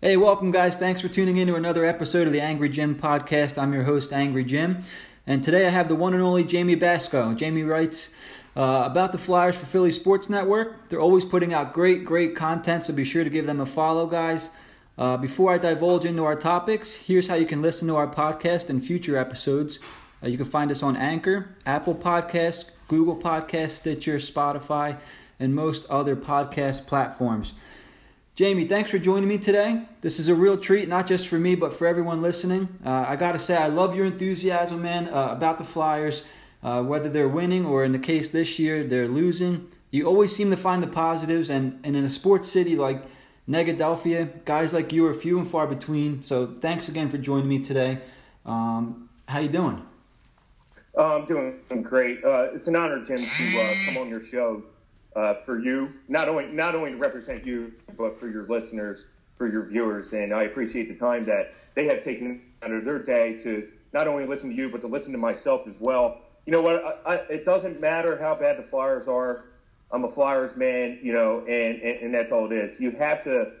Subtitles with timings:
[0.00, 0.76] Hey, welcome, guys.
[0.76, 3.60] Thanks for tuning in to another episode of the Angry Jim podcast.
[3.60, 4.84] I'm your host, Angry Jim.
[5.26, 7.34] And today I have the one and only Jamie Basco.
[7.34, 8.14] Jamie writes
[8.54, 10.88] uh, about the Flyers for Philly Sports Network.
[10.88, 14.06] They're always putting out great, great content, so be sure to give them a follow,
[14.06, 14.50] guys.
[14.96, 18.68] Uh, before I divulge into our topics, here's how you can listen to our podcast
[18.68, 19.80] and future episodes.
[20.22, 25.00] Uh, you can find us on Anchor, Apple Podcasts, Google Podcasts, Stitcher, Spotify,
[25.40, 27.54] and most other podcast platforms.
[28.38, 29.82] Jamie, thanks for joining me today.
[30.00, 32.68] This is a real treat, not just for me, but for everyone listening.
[32.86, 36.22] Uh, I got to say, I love your enthusiasm, man, uh, about the Flyers,
[36.62, 39.66] uh, whether they're winning or in the case this year, they're losing.
[39.90, 43.02] You always seem to find the positives, and, and in a sports city like
[43.48, 46.22] Negadelphia, guys like you are few and far between.
[46.22, 47.98] So thanks again for joining me today.
[48.46, 49.82] Um, how you doing?
[50.96, 52.22] Uh, I'm doing great.
[52.24, 54.62] Uh, it's an honor, Jim, to uh, come on your show
[55.18, 59.48] uh, for you, not only not only to represent you, but for your listeners, for
[59.48, 60.12] your viewers.
[60.12, 64.06] And I appreciate the time that they have taken out of their day to not
[64.06, 66.20] only listen to you, but to listen to myself as well.
[66.46, 67.02] You know what?
[67.04, 69.46] I, I, it doesn't matter how bad the Flyers are.
[69.90, 72.78] I'm a Flyers man, you know, and, and, and that's all it is.
[72.78, 73.52] You have to.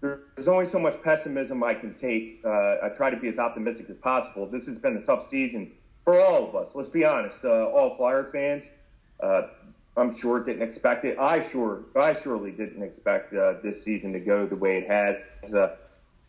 [0.00, 2.40] There's only so much pessimism I can take.
[2.42, 4.46] Uh, I try to be as optimistic as possible.
[4.46, 5.72] This has been a tough season
[6.06, 6.74] for all of us.
[6.74, 8.70] Let's be honest, uh, all Flyer fans.
[9.22, 9.42] Uh,
[9.96, 11.18] I'm sure didn't expect it.
[11.18, 15.22] I sure, I surely didn't expect uh, this season to go the way it had.
[15.52, 15.74] Uh,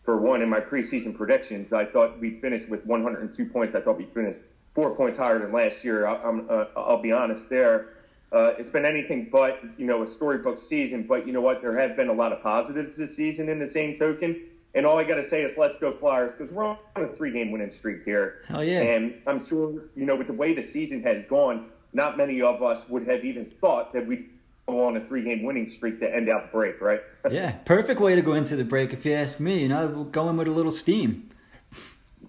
[0.03, 3.76] for one, in my preseason predictions, I thought we'd finish with 102 points.
[3.76, 4.36] I thought we'd finish
[4.73, 6.08] four points higher than last year.
[6.08, 7.90] I, am uh, I'll be honest there.
[8.31, 11.03] Uh, it's been anything but, you know, a storybook season.
[11.03, 11.62] But you know what?
[11.62, 13.48] There have been a lot of positives this season.
[13.50, 14.42] In the same token,
[14.73, 17.52] and all I got to say is let's go Flyers because we're on a three-game
[17.52, 18.44] winning streak here.
[18.48, 18.81] Hell yeah!
[18.81, 22.64] And I'm sure, you know, with the way the season has gone not many of
[22.64, 24.30] us would have even thought that we'd
[24.67, 27.02] go on a three game winning streak to end out the break, right?
[27.31, 29.59] yeah, perfect way to go into the break, if you ask me.
[29.59, 31.30] You know, going with a little steam.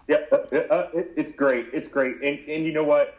[0.08, 1.68] Yeah, uh, uh, it's great.
[1.72, 2.16] It's great.
[2.16, 3.14] And, and you know what?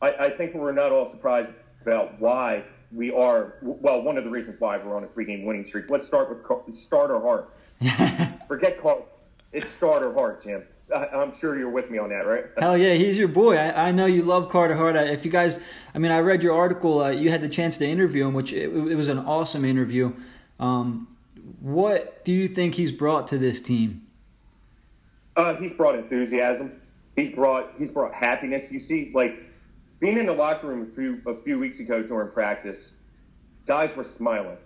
[0.00, 3.54] I, I think we're not all surprised about why we are.
[3.62, 5.90] Well, one of the reasons why we're on a three game winning streak.
[5.90, 7.54] Let's start with starter heart.
[8.48, 9.06] Forget call.
[9.52, 10.64] It's starter heart, Jim.
[10.94, 12.44] I'm sure you're with me on that, right?
[12.58, 13.56] Hell yeah, he's your boy.
[13.56, 14.96] I, I know you love Carter Hart.
[14.96, 15.62] If you guys,
[15.94, 17.02] I mean, I read your article.
[17.02, 20.12] Uh, you had the chance to interview him, which it, it was an awesome interview.
[20.60, 21.08] Um,
[21.60, 24.06] what do you think he's brought to this team?
[25.36, 26.80] Uh, he's brought enthusiasm.
[27.16, 28.70] He's brought he's brought happiness.
[28.70, 29.42] You see, like
[30.00, 32.94] being in the locker room a few a few weeks ago during practice,
[33.66, 34.58] guys were smiling.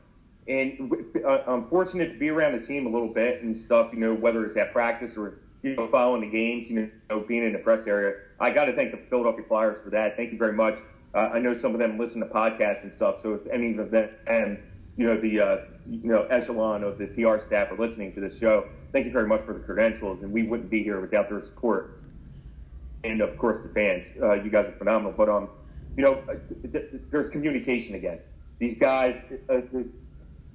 [0.48, 0.92] And
[1.24, 3.92] uh, I'm fortunate to be around the team a little bit and stuff.
[3.92, 7.44] You know, whether it's at practice or you know, following the games, you know, being
[7.44, 8.14] in the press area.
[8.38, 10.16] I got to thank the Philadelphia Flyers for that.
[10.16, 10.78] Thank you very much.
[11.12, 13.90] Uh, I know some of them listen to podcasts and stuff, so if any of
[13.90, 14.62] them and
[14.96, 15.56] you know the uh,
[15.88, 19.26] you know echelon of the PR staff are listening to this show, thank you very
[19.26, 22.00] much for the credentials, and we wouldn't be here without their support.
[23.02, 24.12] And of course, the fans.
[24.20, 25.14] Uh, you guys are phenomenal.
[25.16, 25.48] But um,
[25.96, 26.34] you know, uh,
[27.10, 28.20] there's communication again.
[28.58, 29.62] These guys, uh,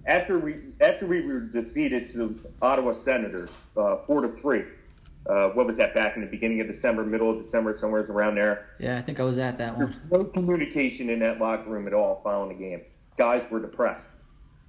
[0.05, 4.63] after we after we were defeated to the Ottawa Senators, uh, four to three
[5.28, 8.36] uh, what was that back in the beginning of December, middle of December, somewhere around
[8.36, 8.70] there.
[8.80, 9.96] Yeah, I think I was at that one.
[10.12, 12.82] No communication in that locker room at all following the game.
[13.18, 14.08] Guys were depressed.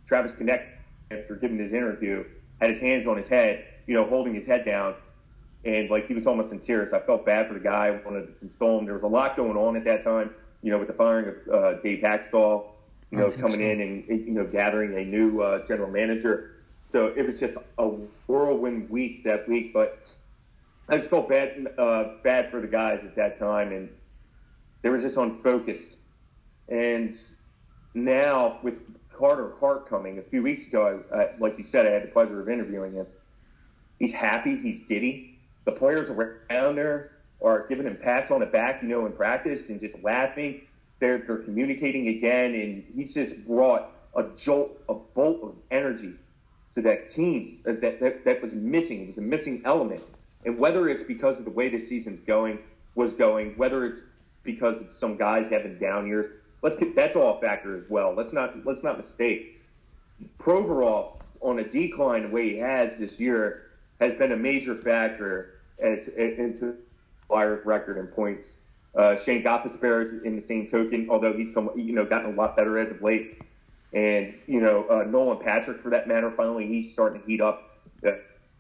[0.06, 0.66] Travis Konecny,
[1.10, 2.24] after giving his interview,
[2.60, 4.94] had his hands on his head, you know, holding his head down,
[5.64, 6.92] and like he was almost in tears.
[6.92, 7.86] I felt bad for the guy.
[7.86, 8.84] I wanted to console him.
[8.84, 11.54] There was a lot going on at that time, you know, with the firing of
[11.54, 12.66] uh, Dave Hakstol,
[13.10, 13.66] you know, coming so.
[13.66, 16.56] in and you know gathering a new uh, general manager.
[16.88, 17.88] So it was just a
[18.26, 20.14] whirlwind week that week, but
[20.88, 23.88] I just felt bad uh, bad for the guys at that time, and
[24.82, 25.96] they were just unfocused.
[26.68, 27.14] And
[27.94, 28.80] now with
[29.16, 32.08] Carter Hart coming a few weeks ago, I, I, like you said, I had the
[32.08, 33.06] pleasure of interviewing him.
[33.98, 34.56] He's happy.
[34.56, 35.38] He's giddy.
[35.64, 39.68] The players around there are giving him pats on the back, you know, in practice
[39.68, 40.62] and just laughing.
[40.98, 46.14] They're, they're communicating again, and he's just brought a jolt, a bolt of energy
[46.74, 49.02] to that team that, that, that was missing.
[49.02, 50.02] It was a missing element.
[50.44, 52.58] And whether it's because of the way the season's going
[52.94, 54.02] was going, whether it's
[54.42, 56.28] because of some guys having down years,
[56.62, 58.14] let's get that's all a factor as well.
[58.14, 59.60] Let's not let's not mistake.
[60.38, 65.60] Provorov on a decline the way he has this year has been a major factor
[65.78, 66.76] as into
[67.28, 68.58] Flyers record in points.
[68.94, 72.36] Uh, Shane Gostisbehere is in the same token, although he's come you know gotten a
[72.36, 73.40] lot better as of late.
[73.92, 77.78] And you know uh, Nolan Patrick, for that matter, finally he's starting to heat up.
[78.06, 78.12] Uh,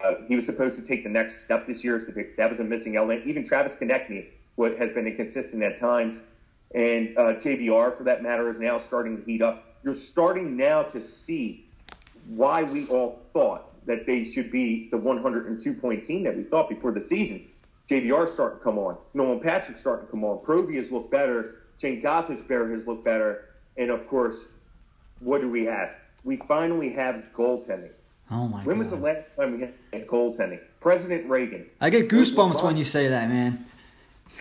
[0.04, 2.64] uh, he was supposed to take the next step this year, so that was a
[2.64, 3.26] missing element.
[3.26, 4.26] Even Travis Konecny
[4.56, 6.22] what has been inconsistent at times,
[6.74, 9.64] and uh, JVR, for that matter, is now starting to heat up.
[9.82, 11.66] You're starting now to see
[12.28, 16.68] why we all thought that they should be the 102 point team that we thought
[16.68, 17.46] before the season.
[17.88, 18.96] JVR starting to come on.
[19.12, 20.38] Nolan Patrick starting to come on.
[20.38, 21.62] Provy has looked better.
[21.78, 23.48] Shane Gostisbehere has looked better.
[23.76, 24.48] And of course,
[25.18, 25.90] what do we have?
[26.22, 27.90] We finally have goaltending.
[28.30, 28.78] Oh my When god.
[28.78, 29.60] was the last time we
[29.92, 30.60] had goaltending?
[30.80, 31.66] President Reagan.
[31.80, 33.66] I get goosebumps when you say that, man.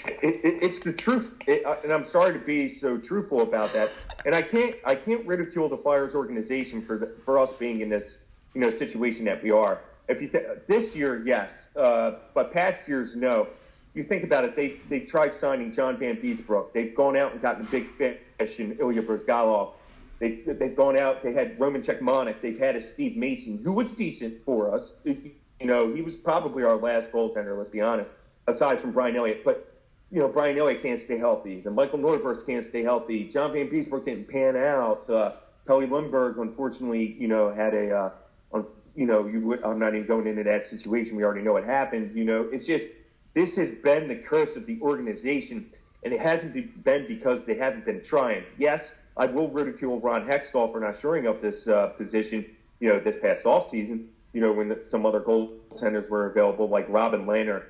[0.06, 3.74] It, it, it's the truth, it, uh, and I'm sorry to be so truthful about
[3.74, 3.92] that.
[4.26, 7.90] And I can't, I can't ridicule the Flyers organization for the, for us being in
[7.90, 8.20] this,
[8.54, 9.80] you know, situation that we are.
[10.08, 13.48] If you th- this year, yes, uh, but past years, no.
[13.94, 16.72] You think about it, they they tried signing John Vanbiesbrouck.
[16.72, 19.74] They've gone out and gotten a big fish in Ilya Bryzgalov.
[20.22, 21.24] They, they've gone out.
[21.24, 22.42] They had Roman Cechmanek.
[22.42, 24.96] They've had a Steve Mason, who was decent for us.
[25.04, 25.34] You
[25.64, 27.58] know, he was probably our last goaltender.
[27.58, 28.10] Let's be honest,
[28.46, 29.44] aside from Brian Elliott.
[29.44, 29.74] But
[30.12, 31.60] you know, Brian Elliott can't stay healthy.
[31.62, 33.30] The Michael Norberst can't stay healthy.
[33.30, 35.10] John Vanbiesbrouck didn't pan out.
[35.10, 35.34] Uh,
[35.66, 38.12] Pelle Lindbergh, unfortunately, you know, had a,
[38.54, 38.64] uh,
[38.96, 41.16] you know, you would, I'm not even going into that situation.
[41.16, 42.16] We already know what happened.
[42.16, 42.88] You know, it's just
[43.34, 45.72] this has been the curse of the organization,
[46.04, 48.44] and it hasn't been because they haven't been trying.
[48.58, 52.46] Yes, I will ridicule Ron Hextall for not shoring up this uh, position.
[52.80, 54.10] You know, this past off season.
[54.34, 57.64] You know, when some other goaltenders were available, like Robin Lehner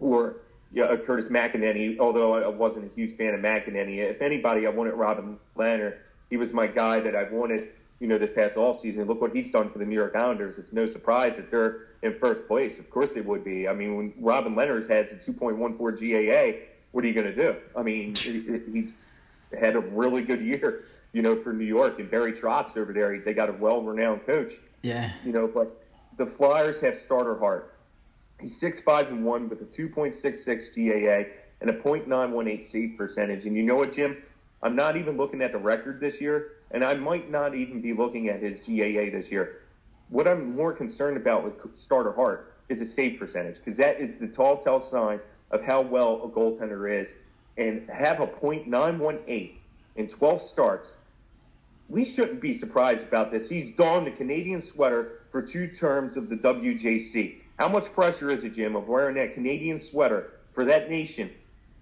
[0.00, 0.36] or
[0.72, 3.98] yeah, uh, Curtis McElhinney, although I wasn't a huge fan of McElhinney.
[3.98, 5.98] If anybody, I wanted Robin Lehner.
[6.30, 7.68] He was my guy that I wanted,
[8.00, 9.04] you know, this past all season.
[9.04, 10.58] Look what he's done for the New York Islanders.
[10.58, 12.80] It's no surprise that they're in first place.
[12.80, 13.68] Of course it would be.
[13.68, 16.58] I mean, when Robin Lehner's has a 2.14 GAA,
[16.90, 17.56] what are you going to do?
[17.76, 18.92] I mean, he
[19.58, 21.98] had a really good year, you know, for New York.
[21.98, 24.54] And Barry Trotz over there, they got a well-renowned coach.
[24.82, 25.12] Yeah.
[25.24, 25.84] You know, but
[26.16, 27.74] the Flyers have starter heart.
[28.40, 31.24] He's six five and one with a two point six six GAA
[31.60, 33.46] and a .918 save percentage.
[33.46, 34.22] And you know what, Jim?
[34.62, 37.92] I'm not even looking at the record this year, and I might not even be
[37.92, 39.60] looking at his GAA this year.
[40.08, 44.16] What I'm more concerned about with starter Hart is a save percentage because that is
[44.18, 45.20] the tall tell sign
[45.50, 47.14] of how well a goaltender is.
[47.56, 49.52] And have a .918
[49.96, 50.96] in 12 starts
[51.88, 53.48] we shouldn't be surprised about this.
[53.48, 57.36] He's donned the Canadian sweater for two terms of the WJC.
[57.58, 61.30] How much pressure is it, Jim, of wearing that Canadian sweater for that nation,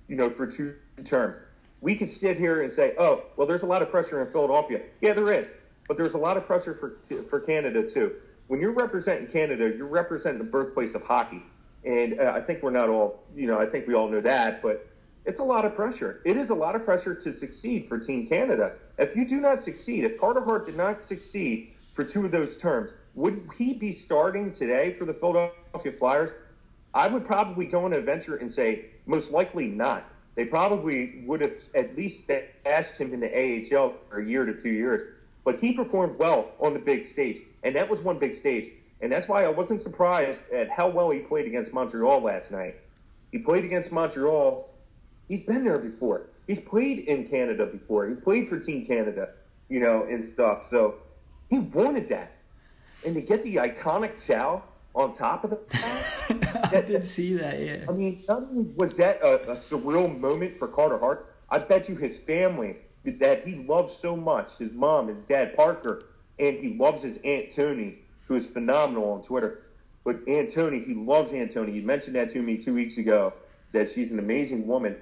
[0.09, 0.75] you know, for two
[1.05, 1.39] terms?
[1.81, 4.83] We could sit here and say, oh, well, there's a lot of pressure in Philadelphia.
[5.01, 5.53] Yeah, there is.
[5.89, 8.15] But there's a lot of pressure for, for Canada, too.
[8.49, 11.43] When you're representing Canada, you're representing the birthplace of hockey.
[11.85, 14.63] And uh, I think we're not all, you know, I think we all know that,
[14.63, 14.87] but
[15.25, 16.21] it's a lot of pressure.
[16.25, 18.73] It is a lot of pressure to succeed for Team Canada.
[18.99, 22.57] If you do not succeed, if Carter Hart did not succeed for two of those
[22.57, 26.31] terms, would he be starting today for the Philadelphia Flyers?
[26.95, 30.05] I would probably go on a venture and say most likely not.
[30.35, 34.57] They probably would have at least stashed him in the AHL for a year to
[34.57, 35.03] two years.
[35.45, 38.71] But he performed well on the big stage, and that was one big stage.
[39.01, 42.77] And that's why I wasn't surprised at how well he played against Montreal last night.
[43.33, 44.69] He played against Montreal
[45.33, 46.27] he's been there before.
[46.47, 48.07] He's played in Canada before.
[48.07, 49.31] He's played for Team Canada,
[49.71, 50.69] you know, and stuff.
[50.69, 50.97] So
[51.49, 52.33] he wanted that.
[53.07, 54.63] And to get the iconic chow
[54.95, 57.87] on top of that, I did see that, yeah.
[57.89, 61.89] I mean, not only was that a, a surreal moment for Carter Hart, I bet
[61.89, 66.05] you his family that he loves so much, his mom, his dad, Parker,
[66.39, 69.63] and he loves his Aunt Tony, who is phenomenal on Twitter.
[70.05, 71.73] But Aunt Tony, he loves Aunt Tony.
[71.73, 73.33] You mentioned that to me two weeks ago,
[73.73, 74.97] that she's an amazing woman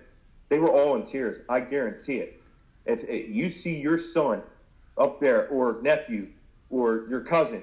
[0.50, 1.40] they were all in tears.
[1.48, 2.42] I guarantee it.
[2.84, 4.42] If, if you see your son
[4.98, 6.28] up there, or nephew,
[6.68, 7.62] or your cousin,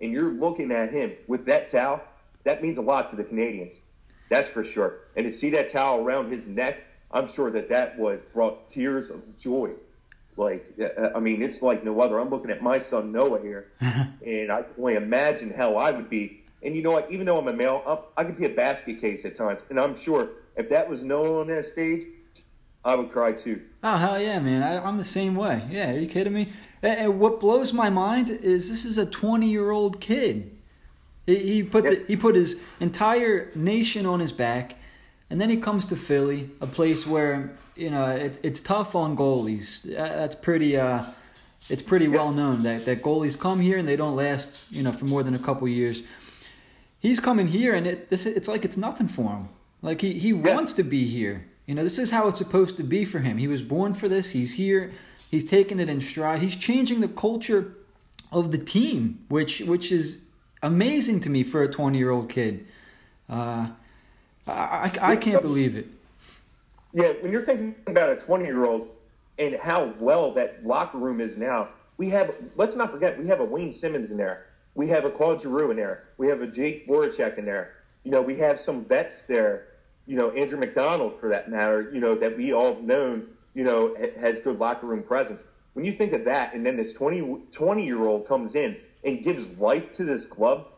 [0.00, 2.00] and you're looking at him with that towel,
[2.44, 3.82] that means a lot to the Canadians.
[4.30, 5.00] That's for sure.
[5.16, 6.78] And to see that towel around his neck,
[7.10, 9.72] I'm sure that that was brought tears of joy.
[10.36, 12.20] Like, uh, I mean, it's like no other.
[12.20, 16.10] I'm looking at my son Noah here, and I can only imagine how I would
[16.10, 16.42] be.
[16.62, 17.10] And you know what?
[17.10, 19.80] Even though I'm a male, I'm, I could be a basket case at times, and
[19.80, 22.06] I'm sure if that was Noah on that stage,
[22.84, 23.62] I would cry too.
[23.82, 24.62] Oh hell yeah, man!
[24.62, 25.62] I, am the same way.
[25.70, 26.52] Yeah, are you kidding me?
[26.82, 30.56] And, and what blows my mind is this is a 20 year old kid.
[31.26, 34.76] He, he put the, he put his entire nation on his back,
[35.30, 39.16] and then he comes to Philly, a place where you know it, it's tough on
[39.16, 39.82] goalies.
[39.82, 40.76] That's pretty.
[40.76, 41.04] Uh,
[41.68, 44.92] it's pretty well known that, that goalies come here and they don't last, you know,
[44.92, 46.02] for more than a couple years.
[47.00, 49.48] He's coming here and it this it's like it's nothing for him.
[49.86, 50.54] Like he, he yeah.
[50.54, 51.46] wants to be here.
[51.64, 53.38] You know, this is how it's supposed to be for him.
[53.38, 54.32] He was born for this.
[54.32, 54.92] He's here.
[55.30, 56.42] He's taking it in stride.
[56.42, 57.76] He's changing the culture
[58.32, 60.22] of the team, which which is
[60.60, 62.66] amazing to me for a 20 year old kid.
[63.30, 63.68] Uh,
[64.48, 65.86] I, I, I can't believe it.
[66.92, 68.88] Yeah, when you're thinking about a 20 year old
[69.38, 73.38] and how well that locker room is now, we have, let's not forget, we have
[73.38, 74.46] a Wayne Simmonds in there.
[74.74, 76.08] We have a Claude Giroux in there.
[76.18, 77.74] We have a Jake Voracek in there.
[78.02, 79.68] You know, we have some vets there.
[80.06, 81.90] You know, Andrew MacDonald, for that matter.
[81.92, 83.28] You know, that we all known.
[83.54, 85.42] You know, has good locker room presence.
[85.74, 89.22] When you think of that, and then this 20, 20 year old comes in and
[89.22, 90.68] gives life to this club,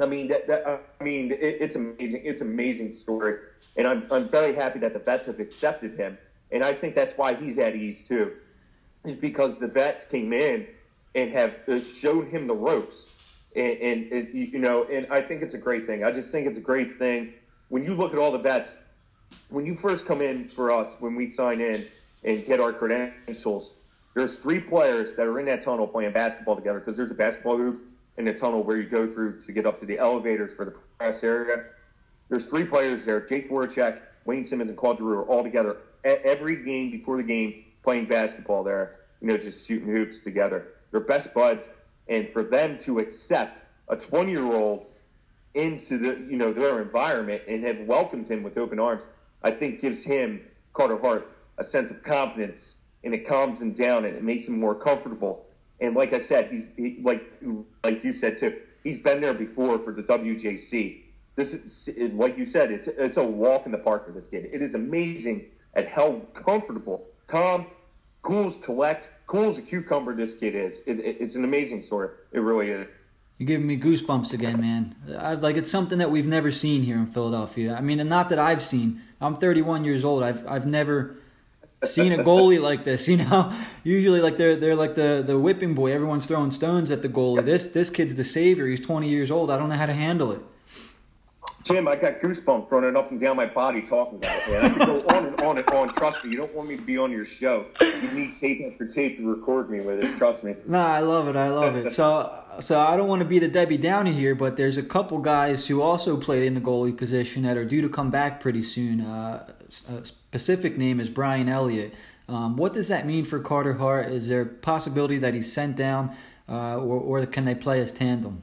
[0.00, 2.22] I mean, that, that I mean, it, it's amazing.
[2.24, 3.38] It's amazing story,
[3.76, 6.16] and I'm I'm very happy that the vets have accepted him,
[6.52, 8.32] and I think that's why he's at ease too,
[9.04, 10.66] is because the vets came in
[11.14, 13.08] and have uh, showed him the ropes,
[13.56, 16.04] and, and, and you know, and I think it's a great thing.
[16.04, 17.34] I just think it's a great thing
[17.68, 18.76] when you look at all the vets.
[19.50, 21.86] When you first come in for us, when we sign in
[22.24, 23.74] and get our credentials,
[24.14, 27.56] there's three players that are in that tunnel playing basketball together because there's a basketball
[27.56, 27.82] group
[28.16, 30.74] in the tunnel where you go through to get up to the elevators for the
[30.98, 31.64] press area.
[32.28, 36.64] There's three players there: Jake Voracek, Wayne Simmonds, and Claude Giroux are all together every
[36.64, 38.96] game before the game playing basketball there.
[39.20, 40.68] You know, just shooting hoops together.
[40.90, 41.68] They're best buds,
[42.08, 44.86] and for them to accept a 20 year old
[45.58, 49.06] into the you know their environment and have welcomed him with open arms,
[49.42, 50.40] I think gives him
[50.72, 54.58] Carter Hart a sense of confidence and it calms him down and it makes him
[54.58, 55.44] more comfortable
[55.80, 57.24] and like I said, he's he, like
[57.84, 58.60] like you said too.
[58.84, 61.02] He's been there before for the WJC.
[61.36, 62.70] This is like you said.
[62.72, 64.48] It's it's a walk in the park for this kid.
[64.52, 67.66] It is amazing at how comfortable, calm,
[68.22, 70.80] cool as collect, cool as a cucumber this kid is.
[70.86, 72.10] It, it, it's an amazing story.
[72.32, 72.88] It really is.
[73.38, 74.96] You're giving me goosebumps again, man.
[75.16, 77.74] I, like it's something that we've never seen here in Philadelphia.
[77.74, 79.00] I mean, and not that I've seen.
[79.20, 80.24] I'm 31 years old.
[80.24, 81.16] I've I've never
[81.84, 83.06] seen a goalie like this.
[83.08, 85.92] You know, usually like they're they're like the the whipping boy.
[85.92, 87.44] Everyone's throwing stones at the goalie.
[87.44, 88.66] This this kid's the savior.
[88.66, 89.50] He's 20 years old.
[89.52, 90.40] I don't know how to handle it.
[91.64, 94.64] Jim, I got goosebumps running up and down my body talking about it, man.
[94.64, 95.92] I could go on and on and on.
[95.92, 97.66] Trust me, you don't want me to be on your show.
[97.80, 100.16] You need tape after tape to record me with it.
[100.16, 100.54] Trust me.
[100.66, 101.36] Nah, I love it.
[101.36, 101.92] I love it.
[101.92, 105.18] So, so I don't want to be the Debbie Downer here, but there's a couple
[105.18, 108.62] guys who also played in the goalie position that are due to come back pretty
[108.62, 109.00] soon.
[109.00, 109.52] Uh,
[109.88, 111.92] a specific name is Brian Elliott.
[112.28, 114.06] Um, what does that mean for Carter Hart?
[114.12, 116.14] Is there a possibility that he's sent down,
[116.48, 118.42] uh, or, or can they play as tandem?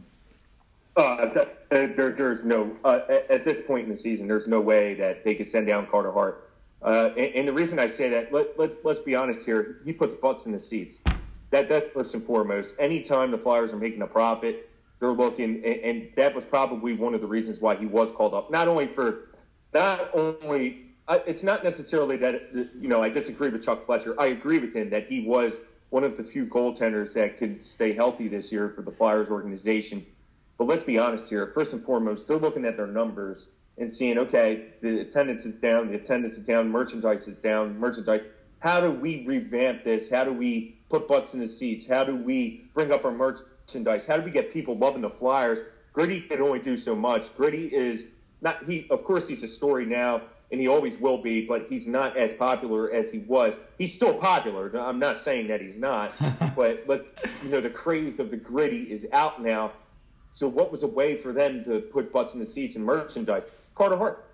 [0.96, 4.62] Uh, that, uh, there, there's no uh, at this point in the season, there's no
[4.62, 6.50] way that they could send down Carter Hart.
[6.82, 9.92] Uh, and, and, the reason I say that, let, let's let's be honest here, he
[9.92, 11.02] puts butts in the seats.
[11.50, 12.76] That that's first and foremost.
[12.80, 14.70] Anytime the Flyers are making a profit,
[15.00, 18.34] they're looking, and, and that was probably one of the reasons why he was called
[18.34, 18.52] up.
[18.52, 19.30] Not only for,
[19.74, 24.20] not only it's not necessarily that you know I disagree with Chuck Fletcher.
[24.20, 25.58] I agree with him that he was
[25.90, 30.06] one of the few goaltenders that could stay healthy this year for the Flyers organization.
[30.58, 31.48] But let's be honest here.
[31.48, 35.90] First and foremost, they're looking at their numbers and seeing, okay, the attendance is down,
[35.90, 38.24] the attendance is down, merchandise is down, merchandise.
[38.60, 40.10] How do we revamp this?
[40.10, 41.86] How do we put butts in the seats?
[41.86, 44.06] How do we bring up our merchandise?
[44.06, 45.60] How do we get people loving the Flyers?
[45.94, 47.36] Gritty can only do so much.
[47.36, 48.06] Gritty is
[48.42, 48.88] not he.
[48.90, 50.22] Of course, he's a story now
[50.52, 53.56] and he always will be, but he's not as popular as he was.
[53.78, 54.72] He's still popular.
[54.78, 56.14] I'm not saying that he's not,
[56.56, 57.08] but but
[57.44, 59.72] you know the craze of the gritty is out now.
[60.36, 63.46] So what was a way for them to put butts in the seats and merchandise?
[63.74, 64.26] Carter Hart.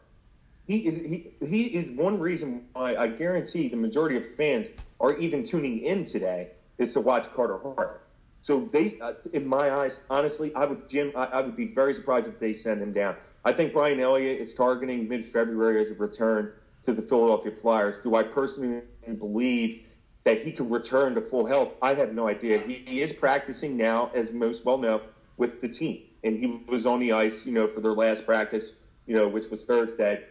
[0.66, 5.14] He is he he is one reason why I guarantee the majority of fans are
[5.18, 8.02] even tuning in today is to watch Carter Hart.
[8.42, 11.94] So they, uh, in my eyes, honestly, I would Jim, I, I would be very
[11.94, 13.16] surprised if they send him down.
[13.46, 18.00] I think Brian Elliott is targeting mid February as a return to the Philadelphia Flyers.
[18.00, 18.82] Do I personally
[19.20, 19.84] believe
[20.24, 21.74] that he can return to full health?
[21.80, 22.58] I have no idea.
[22.58, 25.02] He, he is practicing now, as most well know,
[25.38, 26.04] with the team.
[26.24, 28.74] And he was on the ice, you know, for their last practice,
[29.08, 30.24] you know, which was Thursday.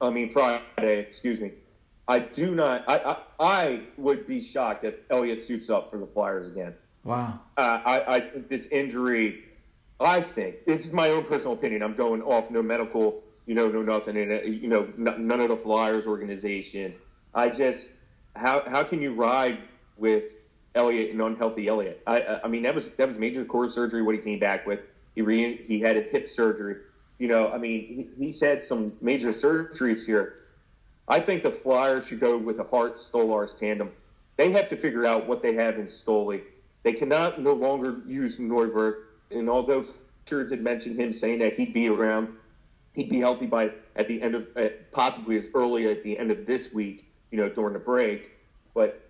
[0.00, 1.52] I mean, Friday, excuse me.
[2.06, 6.06] I do not, I, I, I would be shocked if Elliott suits up for the
[6.06, 6.74] Flyers again.
[7.04, 7.40] Wow.
[7.56, 9.44] Uh, I, I this injury
[10.00, 11.82] I think this is my own personal opinion.
[11.82, 15.56] I'm going off no medical, you know, no nothing, and you know, none of the
[15.56, 16.94] Flyers organization.
[17.34, 17.88] I just
[18.36, 19.58] how how can you ride
[19.96, 20.37] with
[20.74, 22.02] Elliott and unhealthy Elliott?
[22.06, 24.02] I I mean that was that was major core surgery.
[24.02, 24.80] What he came back with,
[25.14, 26.76] he re, he had a hip surgery.
[27.18, 30.34] You know, I mean, he, he's had some major surgeries here.
[31.08, 33.90] I think the Flyers should go with a Hart Stolarz tandem.
[34.36, 36.42] They have to figure out what they have in Stoli.
[36.84, 39.84] They cannot no longer use Neuvirth and although
[40.24, 42.28] Fisher did mention him saying that he'd be around,
[42.92, 46.30] he'd be healthy by at the end of uh, possibly as early at the end
[46.30, 48.30] of this week, you know, during the break.
[48.74, 49.00] But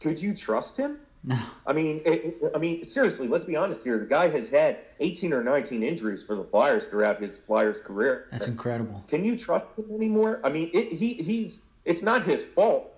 [0.00, 0.98] could you trust him?
[1.28, 1.36] No.
[1.66, 3.98] I mean, it, I mean, seriously, let's be honest here.
[3.98, 8.28] The guy has had 18 or 19 injuries for the Flyers throughout his Flyers career.
[8.30, 9.04] That's incredible.
[9.08, 10.40] Can you trust him anymore?
[10.44, 12.94] I mean, it, he he's it's not his fault.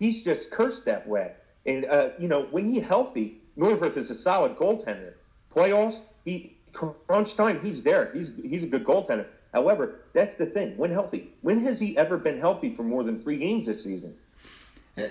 [0.00, 1.32] He's just cursed that way.
[1.64, 5.14] And uh, you know, when he's healthy, Neuvirth is a solid goaltender.
[5.54, 8.10] playoffs, he crunch time, he's there.
[8.12, 9.26] He's he's a good goaltender.
[9.52, 10.76] However, that's the thing.
[10.76, 14.16] When healthy, when has he ever been healthy for more than three games this season?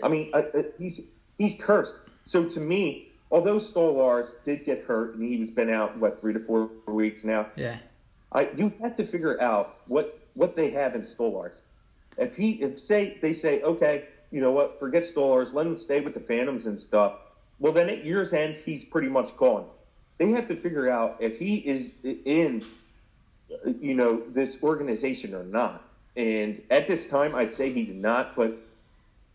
[0.04, 1.02] I mean, uh, uh, he's
[1.38, 1.96] he's cursed.
[2.24, 6.40] So to me, although Stolarz did get hurt and he's been out what three to
[6.40, 7.78] four weeks now, Yeah.
[8.32, 11.62] I you have to figure out what what they have in Stolarz.
[12.18, 16.02] If he if say they say okay, you know what, forget Stolarz, let him stay
[16.02, 17.14] with the Phantoms and stuff.
[17.60, 19.66] Well, then at year's end, he's pretty much gone.
[20.18, 22.66] They have to figure out if he is in,
[23.80, 25.84] you know, this organization or not.
[26.16, 28.58] And at this time, I say he's not, but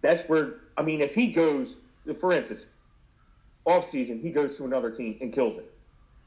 [0.01, 1.77] that's where I mean, if he goes,
[2.19, 2.67] for instance,
[3.67, 5.71] off season, he goes to another team and kills it,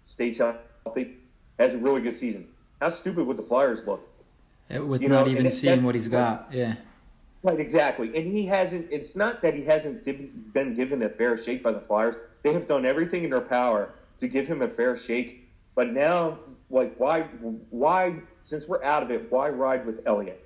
[0.03, 1.17] stays healthy,
[1.57, 2.47] has a really good season.
[2.79, 4.07] How stupid would the Flyers look?
[4.73, 6.49] Uh, With You not know, even and seeing what he's got.
[6.51, 6.75] Yeah.
[7.41, 8.15] Right, exactly.
[8.15, 8.87] And he hasn't.
[8.91, 10.03] It's not that he hasn't
[10.53, 12.15] been given a fair shake by the Flyers.
[12.43, 15.47] They have done everything in their power to give him a fair shake.
[15.73, 17.21] But now, like, why?
[17.69, 18.15] Why?
[18.41, 20.45] Since we're out of it, why ride with Elliott?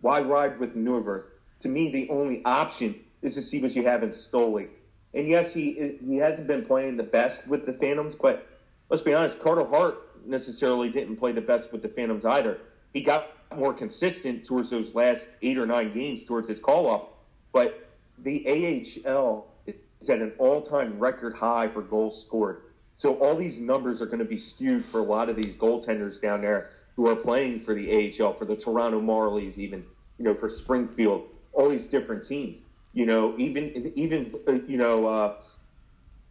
[0.00, 1.24] Why ride with Neuvirth?
[1.60, 4.68] To me, the only option is to see what you have in Stoli.
[5.14, 8.46] And yes, he he hasn't been playing the best with the Phantoms, but
[8.90, 12.58] let's be honest, Carter Hart necessarily didn't play the best with the Phantoms either.
[12.92, 17.18] He got more consistent towards those last eight or nine games towards his call up,
[17.52, 17.88] but
[18.18, 22.62] the AHL is at an all-time record high for goals scored.
[22.94, 26.20] So all these numbers are going to be skewed for a lot of these goaltenders
[26.20, 29.84] down there who are playing for the AHL, for the Toronto Marlies, even
[30.18, 32.64] you know for Springfield, all these different teams.
[32.98, 35.34] You know, even even uh, you know uh,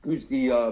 [0.01, 0.71] who's the uh,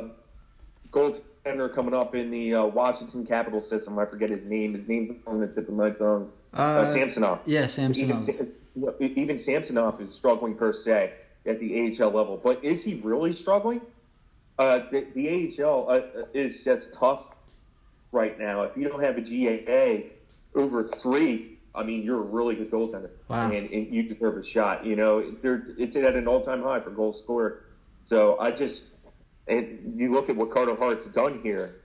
[0.92, 3.98] goaltender coming up in the uh, Washington Capital system.
[3.98, 4.74] I forget his name.
[4.74, 6.30] His name's on the tip of my tongue.
[6.54, 7.40] Uh, Uh, Samsonov.
[7.46, 8.20] Yeah, Samsonov.
[8.20, 8.34] Sa-
[9.00, 11.14] even Samsonov is struggling per se
[11.46, 13.80] at the AHL level, but is he really struggling?
[14.60, 15.26] Uh, the, the
[15.64, 16.02] AHL uh,
[16.34, 17.30] is just tough
[18.12, 18.64] right now.
[18.64, 20.10] If you don't have a GAA
[20.62, 23.52] over three, I mean, you're a really good goaltender, Wow.
[23.52, 24.86] and, and you deserve a shot.
[24.86, 25.36] You know,
[25.78, 27.64] it's at an all-time high for goals scored.
[28.06, 28.94] So I just,
[29.48, 31.76] and you look at what Carter Hart's done here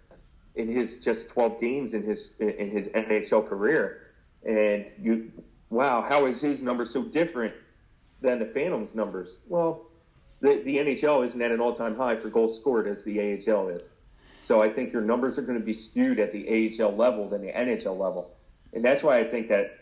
[0.54, 4.02] in his just 12 games in his in his NHL career,
[4.44, 5.30] and you,
[5.70, 7.54] wow, how is his number so different
[8.20, 9.38] than the Phantoms' numbers?
[9.48, 9.82] Well,
[10.40, 13.90] the the NHL isn't at an all-time high for goals scored as the AHL is.
[14.42, 17.42] So I think your numbers are going to be skewed at the AHL level than
[17.42, 18.34] the NHL level,
[18.72, 19.78] and that's why I think that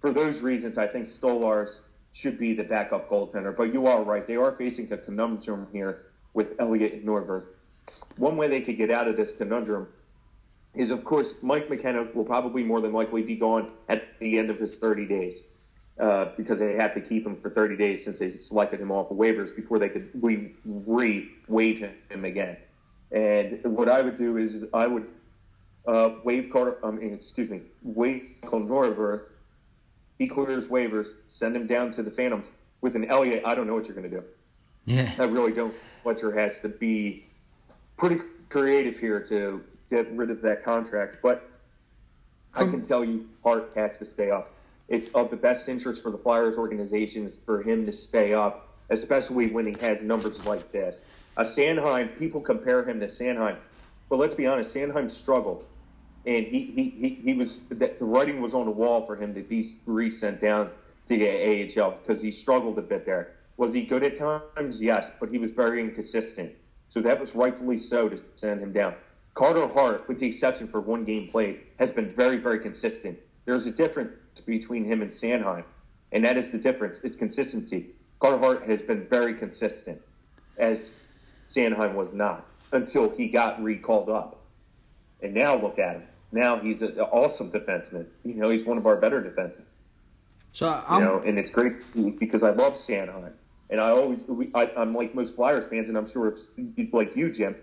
[0.00, 1.80] for those reasons, I think Stolarz
[2.12, 3.56] should be the backup goaltender.
[3.56, 7.46] But you are right; they are facing a conundrum here with Elliott and Norberg.
[8.16, 9.88] One way they could get out of this conundrum
[10.74, 14.50] is, of course, Mike McKenna will probably more than likely be gone at the end
[14.50, 15.44] of his 30 days
[15.98, 19.08] uh, because they have to keep him for 30 days since they selected him off
[19.08, 22.56] the waivers before they could re re him again.
[23.10, 25.08] And what I would do is I would
[25.86, 29.24] uh, waive Carter, I mean, excuse me, waive Norberg.
[30.18, 32.50] He clears waivers, send him down to the Phantoms.
[32.80, 34.24] With an Elliott, I don't know what you're going to do.
[34.84, 35.12] Yeah.
[35.18, 35.74] I really don't.
[36.02, 37.24] Fletcher has to be
[37.96, 41.18] pretty creative here to get rid of that contract.
[41.22, 41.48] But
[42.54, 44.52] I can tell you, Hart has to stay up.
[44.88, 49.48] It's of the best interest for the Flyers organizations for him to stay up, especially
[49.48, 51.02] when he has numbers like this.
[51.36, 53.56] A Sanheim, people compare him to Sanheim,
[54.08, 55.64] but let's be honest, Sanheim struggled,
[56.28, 59.32] and he he, he, he was the, the writing was on the wall for him
[59.34, 60.70] to be re-sent down
[61.06, 63.32] to the AHL because he struggled a bit there.
[63.56, 64.80] Was he good at times?
[64.80, 66.52] Yes, but he was very inconsistent.
[66.90, 68.94] So that was rightfully so to send him down.
[69.32, 73.18] Carter Hart, with the exception for one game played, has been very, very consistent.
[73.46, 75.64] There's a difference between him and Sanheim,
[76.12, 77.00] and that is the difference.
[77.04, 77.86] It's consistency.
[78.20, 80.00] Carter Hart has been very consistent,
[80.58, 80.94] as
[81.48, 84.40] Sanheim was not until he got recalled up.
[85.22, 86.02] And now look at him.
[86.32, 88.06] Now he's an awesome defenseman.
[88.24, 89.64] You know, he's one of our better defensemen.
[90.52, 91.74] So You I'm know, and it's great
[92.18, 93.32] because I love Sanheim,
[93.70, 96.48] and I always we, I, I'm like most Flyers fans, and I'm sure it's
[96.92, 97.56] like you, Jim.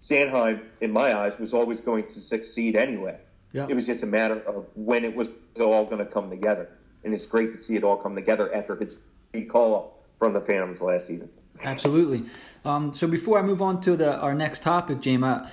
[0.00, 3.18] Sanheim, in my eyes, was always going to succeed anyway.
[3.52, 3.66] Yeah.
[3.68, 6.70] It was just a matter of when it was all going to come together,
[7.04, 9.00] and it's great to see it all come together after his
[9.48, 11.28] call from the Phantoms last season.
[11.62, 12.24] Absolutely.
[12.64, 15.50] Um, so before I move on to the our next topic, James, I,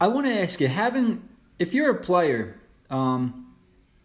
[0.00, 1.26] I want to ask you: having,
[1.58, 2.58] if you're a player,
[2.90, 3.54] um,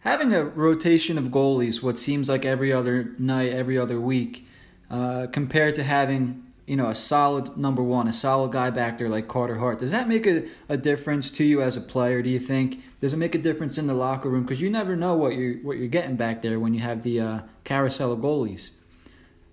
[0.00, 4.46] having a rotation of goalies, what seems like every other night, every other week,
[4.90, 9.08] uh, compared to having you know a solid number one, a solid guy back there
[9.08, 12.22] like Carter Hart, does that make a, a difference to you as a player?
[12.22, 12.82] Do you think?
[13.00, 14.44] Does it make a difference in the locker room?
[14.44, 17.20] Because you never know what you're what you're getting back there when you have the
[17.20, 18.70] uh, carousel of goalies.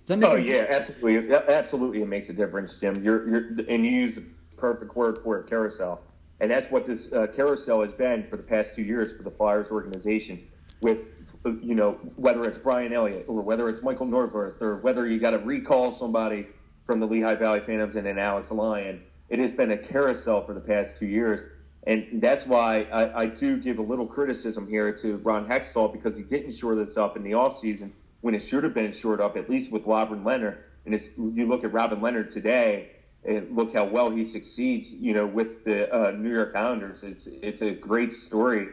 [0.06, 2.02] Does that make Oh yeah, absolutely, absolutely.
[2.02, 3.04] It makes a difference, Jim.
[3.04, 4.24] You're, you're, and you use the
[4.56, 6.02] perfect word for it, carousel.
[6.40, 9.32] And that's what this uh, carousel has been for the past two years for the
[9.32, 10.48] Flyers organization.
[10.82, 11.08] With
[11.44, 15.32] you know whether it's Brian Elliott or whether it's Michael Neuvirth or whether you got
[15.32, 16.48] to recall somebody
[16.86, 20.54] from the Lehigh Valley Phantoms and then Alex Lyon, it has been a carousel for
[20.54, 21.44] the past two years.
[21.86, 26.16] And that's why I, I do give a little criticism here to Ron Hextall because
[26.18, 29.38] he didn't shore this up in the offseason when it should have been shored up,
[29.38, 30.58] at least with Robin Leonard.
[30.86, 32.90] And it's, you look at Robin Leonard today,
[33.26, 37.04] and look how well he succeeds, you know, with the uh, New York Islanders.
[37.04, 38.70] It's it's a great story,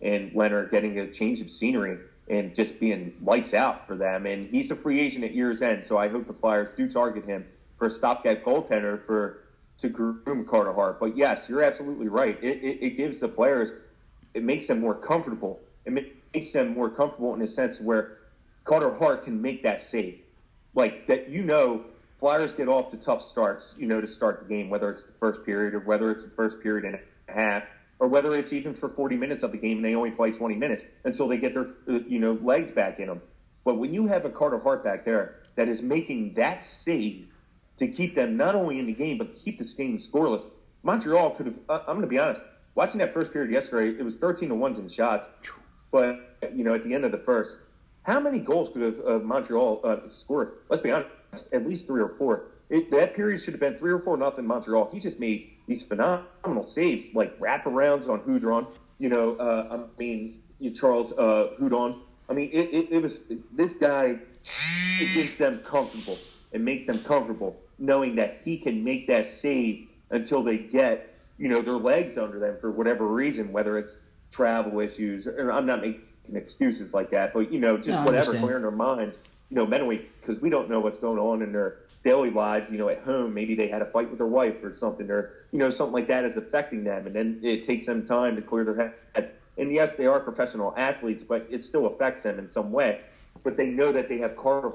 [0.00, 4.26] and Leonard getting a change of scenery and just being lights out for them.
[4.26, 7.24] And he's a free agent at year's end, so I hope the Flyers do target
[7.24, 9.40] him for a stopgap goaltender for
[9.78, 11.00] to groom Carter Hart.
[11.00, 12.38] But yes, you're absolutely right.
[12.42, 13.72] It, it, it gives the players,
[14.34, 15.60] it makes them more comfortable.
[15.84, 18.18] It makes them more comfortable in a sense where
[18.64, 20.20] Carter Hart can make that save,
[20.74, 21.28] like that.
[21.28, 21.84] You know
[22.22, 25.12] Flyers get off to tough starts, you know, to start the game, whether it's the
[25.14, 27.64] first period or whether it's the first period and a half,
[27.98, 30.54] or whether it's even for 40 minutes of the game and they only play 20
[30.54, 33.20] minutes until they get their, uh, you know, legs back in them.
[33.64, 37.26] But when you have a Carter Hart back there that is making that save
[37.78, 40.48] to keep them not only in the game but keep this game scoreless,
[40.84, 41.58] Montreal could have.
[41.68, 42.44] I'm going to be honest.
[42.76, 45.28] Watching that first period yesterday, it was 13 to ones in shots,
[45.90, 47.58] but you know, at the end of the first,
[48.04, 50.58] how many goals could have uh, Montreal uh, scored?
[50.68, 51.10] Let's be honest
[51.52, 52.44] at least three or four.
[52.68, 54.90] It, that period should have been three or four nothing Montreal.
[54.92, 58.66] He just made these phenomenal saves, like wraparounds on Hudron.
[58.98, 60.40] You know, uh, I mean,
[60.74, 61.98] Charles uh, Hudon.
[62.28, 64.18] I mean, it, it, it was this guy.
[64.44, 66.18] It gets them comfortable.
[66.52, 71.48] It makes them comfortable knowing that he can make that save until they get you
[71.48, 73.98] know their legs under them for whatever reason, whether it's
[74.30, 75.26] travel issues.
[75.26, 76.02] Or, I'm not making
[76.34, 80.08] excuses like that, but you know, just no, whatever clearing their minds you know, mentally,
[80.18, 83.34] because we don't know what's going on in their daily lives, you know, at home.
[83.34, 86.08] Maybe they had a fight with their wife or something, or, you know, something like
[86.08, 87.06] that is affecting them.
[87.06, 89.30] And then it takes them time to clear their head.
[89.58, 93.02] And yes, they are professional athletes, but it still affects them in some way.
[93.44, 94.72] But they know that they have Carter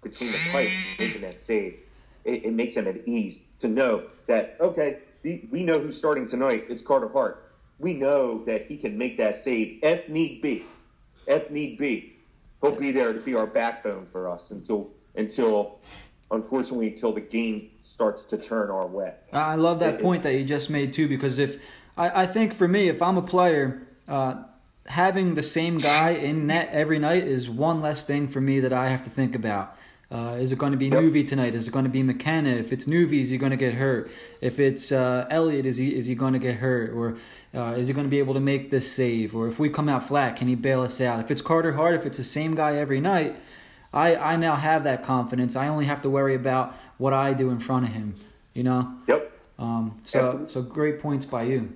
[0.00, 1.80] between the pipes making that save.
[2.24, 6.66] It, it, makes them at ease to know that, okay, we know who's starting tonight.
[6.68, 7.50] It's Carter Hart.
[7.80, 10.64] We know that he can make that save if need be.
[11.26, 12.19] If need be
[12.60, 15.78] he'll be there to be our backbone for us until until
[16.30, 19.12] unfortunately until the game starts to turn our way.
[19.32, 21.60] I love that point that you just made too because if
[21.96, 24.42] I, I think for me if I'm a player uh,
[24.86, 28.72] having the same guy in net every night is one less thing for me that
[28.72, 29.76] I have to think about.
[30.10, 30.98] Uh, is it going to be yep.
[30.98, 31.54] Nuvi tonight?
[31.54, 32.50] Is it going to be McKenna?
[32.50, 34.10] If it's Nuvi, is he going to get hurt?
[34.40, 36.90] If it's uh, Elliott, is he is he going to get hurt?
[36.90, 37.16] Or
[37.54, 39.36] uh, is he going to be able to make this save?
[39.36, 41.20] Or if we come out flat, can he bail us out?
[41.20, 43.36] If it's Carter Hart, if it's the same guy every night,
[43.92, 45.54] I I now have that confidence.
[45.54, 48.16] I only have to worry about what I do in front of him.
[48.52, 48.92] You know.
[49.06, 49.32] Yep.
[49.60, 51.72] Um, so so great points by you.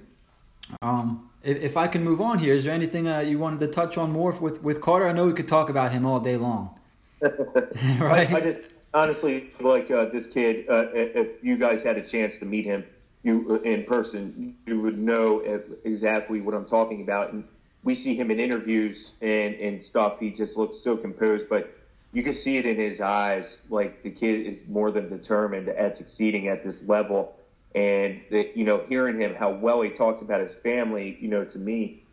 [0.83, 3.69] Um, if, if I can move on here, is there anything uh, you wanted to
[3.69, 5.07] touch on more with with Carter?
[5.07, 6.77] I know we could talk about him all day long.
[8.01, 8.31] right.
[8.31, 8.61] I, I, just
[8.93, 10.67] honestly like uh, this kid.
[10.69, 12.85] Uh, if you guys had a chance to meet him,
[13.23, 15.41] you uh, in person, you would know
[15.85, 17.33] exactly what I'm talking about.
[17.33, 17.45] And
[17.83, 20.21] we see him in interviews and and stuff.
[20.21, 21.75] He just looks so composed, but
[22.13, 23.63] you can see it in his eyes.
[23.69, 27.37] Like the kid is more than determined at succeeding at this level.
[27.75, 31.45] And that, you know, hearing him how well he talks about his family, you know,
[31.45, 32.05] to me,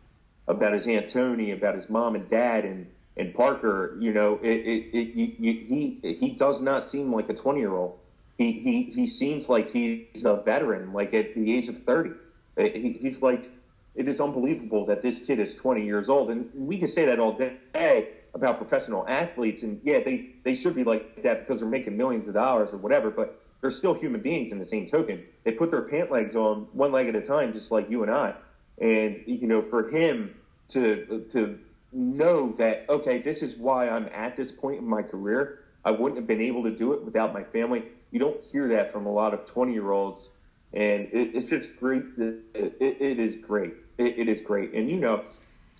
[0.48, 4.48] about his aunt Tony, about his mom and dad, and and Parker, you know, it,
[4.48, 7.98] it, it, he he does not seem like a 20 year old.
[8.38, 12.10] He, he he seems like he's a veteran, like at the age of 30.
[12.58, 13.50] Uh, he, he's like,
[13.94, 17.18] it is unbelievable that this kid is 20 years old, and we can say that
[17.18, 21.68] all day about professional athletes, and yeah, they they should be like that because they're
[21.68, 25.22] making millions of dollars or whatever, but they're still human beings in the same token.
[25.44, 28.10] They put their pant legs on one leg at a time, just like you and
[28.10, 28.34] I.
[28.80, 30.34] And you know, for him
[30.68, 31.58] to to
[31.92, 35.60] know that okay, this is why I'm at this point in my career.
[35.84, 37.84] I wouldn't have been able to do it without my family.
[38.10, 40.30] You don't hear that from a lot of 20 year olds,
[40.72, 42.16] and it, it's just great.
[42.16, 43.74] To, it, it is great.
[43.98, 44.74] It, it is great.
[44.74, 45.24] And you know,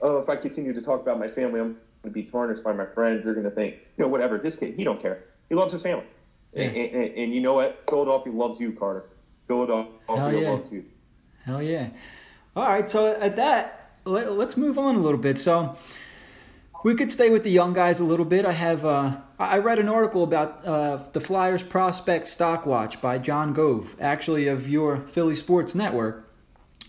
[0.00, 2.72] oh, if I continue to talk about my family, I'm going to be tarnished by
[2.72, 3.24] my friends.
[3.24, 4.38] They're going to think, you know, whatever.
[4.38, 5.24] This kid, he don't care.
[5.48, 6.04] He loves his family.
[6.52, 6.64] Yeah.
[6.64, 7.82] And, and, and, you know what?
[7.88, 9.04] Philadelphia loves you, Carter.
[9.46, 10.50] Philadelphia yeah.
[10.50, 10.84] loves you.
[11.44, 11.88] Hell yeah.
[12.54, 12.88] All right.
[12.88, 15.38] So at that, let, us move on a little bit.
[15.38, 15.76] So
[16.84, 18.44] we could stay with the young guys a little bit.
[18.44, 23.18] I have uh, I read an article about uh, the Flyers prospect stock watch by
[23.18, 26.28] John Gove, actually of your Philly Sports Network.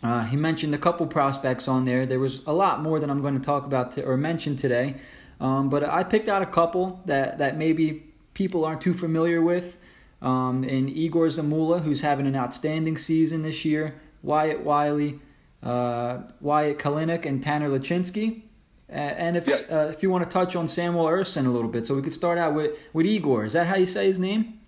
[0.02, 2.06] Uh, he mentioned a couple prospects on there.
[2.06, 4.96] There was a lot more than I'm going to talk about to, or mention today,
[5.40, 9.78] um, but I picked out a couple that that maybe people aren't too familiar with.
[10.24, 13.96] um, and Igor Zamula, who's having an outstanding season this year.
[14.26, 15.20] Wyatte Wylie,
[15.64, 18.42] uh, Wyatt Kalynuk, and Tanner Laczynski.
[18.90, 19.72] Uh, and if Yep.
[19.72, 22.14] uh, if you want to touch on Samuel Ersson a little bit, so we could
[22.14, 23.46] start out with, with Igor.
[23.46, 24.60] Is that how you say his name?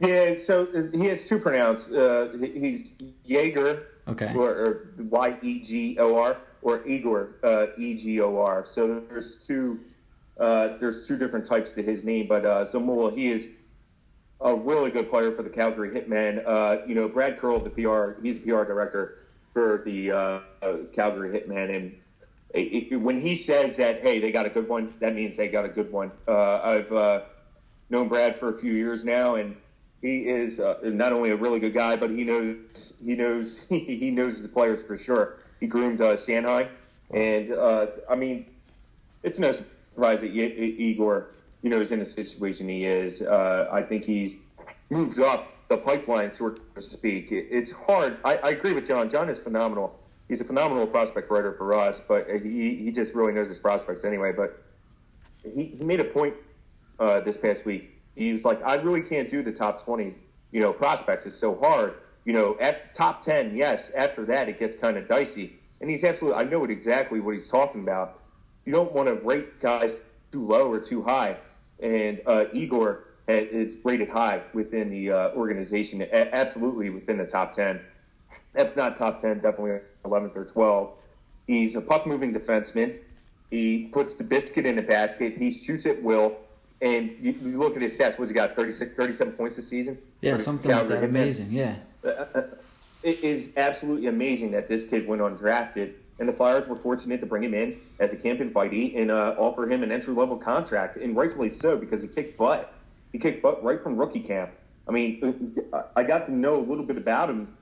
[0.00, 1.88] Yeah, so uh, he has two pronouns.
[1.90, 2.92] Uh, he's
[3.24, 4.32] Jaeger, Okay.
[4.34, 8.64] or, Y E G O R, or Igor, uh, E G O R.
[8.64, 9.80] So there's two,
[10.38, 12.26] uh, there's two different types to his name.
[12.26, 13.50] But uh, Zamula, he is
[14.40, 16.42] a really good player for the Calgary Hitmen.
[16.46, 19.18] Uh, you know, Brad Curl, the PR, he's PR director
[19.56, 21.74] for the uh, uh, Calgary Hitmen.
[21.74, 21.98] and
[22.52, 25.48] it, it, when he says that, hey, they got a good one, that means they
[25.48, 26.12] got a good one.
[26.28, 27.20] Uh, I've uh,
[27.88, 29.56] known Brad for a few years now, and
[30.02, 34.10] he is uh, not only a really good guy, but he knows he knows he
[34.10, 35.38] knows his players for sure.
[35.58, 36.18] He groomed uh,
[37.14, 38.44] and uh, I mean,
[39.22, 41.28] it's no surprise that Igor,
[41.62, 43.22] you know, is in the situation he is.
[43.22, 44.36] I think he's
[44.90, 47.32] moved up the pipeline, so to speak.
[47.32, 48.18] It, it's hard.
[48.24, 49.08] I, I agree with John.
[49.10, 49.98] John is phenomenal.
[50.28, 54.04] He's a phenomenal prospect writer for us, but he he just really knows his prospects
[54.04, 54.32] anyway.
[54.32, 54.62] But
[55.42, 56.34] he, he made a point
[56.98, 57.96] uh, this past week.
[58.14, 60.14] He was like, I really can't do the top 20,
[60.50, 61.26] you know, prospects.
[61.26, 61.94] It's so hard.
[62.24, 63.90] You know, at top 10, yes.
[63.90, 65.58] After that, it gets kind of dicey.
[65.80, 68.20] And he's absolutely, I know exactly what he's talking about.
[68.64, 70.00] You don't want to rate guys
[70.32, 71.36] too low or too high.
[71.80, 77.52] And uh, Igor is rated high within the uh, organization, a- absolutely within the top
[77.52, 77.80] 10.
[78.54, 80.90] If not top 10, definitely 11th or 12th.
[81.46, 82.96] He's a puck moving defenseman.
[83.50, 85.36] He puts the biscuit in the basket.
[85.36, 86.36] He shoots at will.
[86.82, 88.18] And you, you look at his stats.
[88.18, 88.54] What's he got?
[88.54, 89.98] 36, 37 points this season?
[90.20, 91.04] Yeah, something like that.
[91.04, 91.50] Amazing.
[91.50, 91.76] Yeah.
[93.02, 97.26] It is absolutely amazing that this kid went undrafted, and the Flyers were fortunate to
[97.26, 100.96] bring him in as a camp invitee and uh, offer him an entry level contract,
[100.96, 102.72] and rightfully so because he kicked butt.
[103.16, 104.50] He kicked butt right from rookie camp.
[104.86, 105.56] I mean,
[105.96, 107.56] I got to know a little bit about him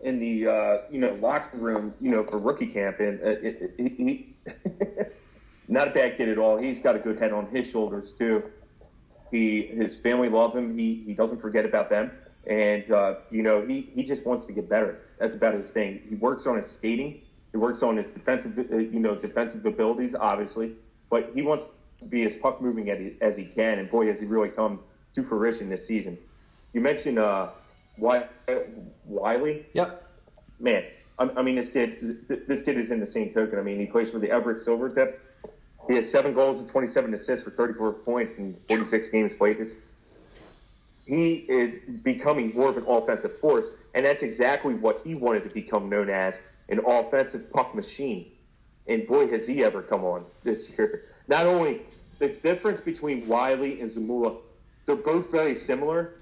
[0.00, 3.74] in the uh, you know locker room, you know, for rookie camp, and uh, it,
[3.78, 4.36] it, he,
[5.68, 6.56] not a bad kid at all.
[6.56, 8.44] He's got a good head on his shoulders too.
[9.32, 10.78] He his family love him.
[10.78, 12.12] He he doesn't forget about them,
[12.46, 15.00] and uh, you know he he just wants to get better.
[15.18, 16.00] That's about his thing.
[16.08, 17.22] He works on his skating.
[17.50, 20.76] He works on his defensive uh, you know defensive abilities, obviously,
[21.10, 23.80] but he wants to be as puck moving as he, as he can.
[23.80, 24.78] And boy, has he really come
[25.14, 26.18] to fruition this season.
[26.72, 27.50] You mentioned uh,
[27.98, 28.26] Wy-
[29.04, 30.02] Wylie Yep.
[30.58, 30.84] man,
[31.18, 33.58] I, I mean, this kid, this kid is in the same token.
[33.58, 35.20] I mean, he plays for the Everett Silvertips.
[35.88, 39.58] He has seven goals and 27 assists for 34 points in 46 games played.
[39.60, 39.74] It's,
[41.06, 45.50] he is becoming more of an offensive force, and that's exactly what he wanted to
[45.50, 48.30] become known as an offensive puck machine.
[48.86, 51.02] And boy, has he ever come on this year.
[51.28, 51.82] Not only
[52.20, 54.38] the difference between Wylie and Zamula,
[54.86, 56.14] they're both very similar,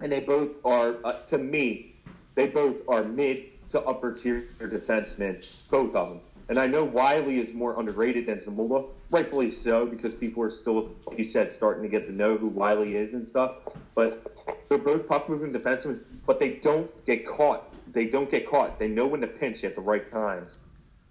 [0.00, 1.94] and they both are, uh, to me,
[2.34, 6.20] they both are mid to upper tier defensemen, both of them.
[6.48, 10.90] And I know Wylie is more underrated than Zamula, rightfully so, because people are still,
[11.06, 13.56] like you said, starting to get to know who Wylie is and stuff.
[13.94, 14.22] But
[14.68, 17.70] they're both puck moving defensemen, but they don't get caught.
[17.92, 18.78] They don't get caught.
[18.78, 20.56] They know when to pinch at the right times.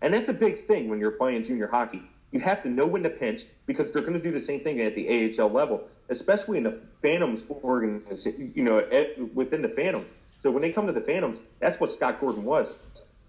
[0.02, 2.04] And that's a big thing when you're playing junior hockey.
[2.32, 4.82] You have to know when to pinch because they're going to do the same thing
[4.82, 10.12] at the AHL level, especially in the Phantoms organization, you know, at, within the Phantoms.
[10.38, 12.78] So when they come to the Phantoms, that's what Scott Gordon was.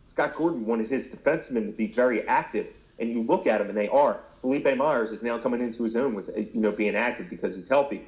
[0.05, 2.67] Scott Gordon wanted his defensemen to be very active,
[2.99, 4.21] and you look at them, and they are.
[4.43, 7.69] Philippe Myers is now coming into his own with you know being active because he's
[7.69, 8.03] healthy.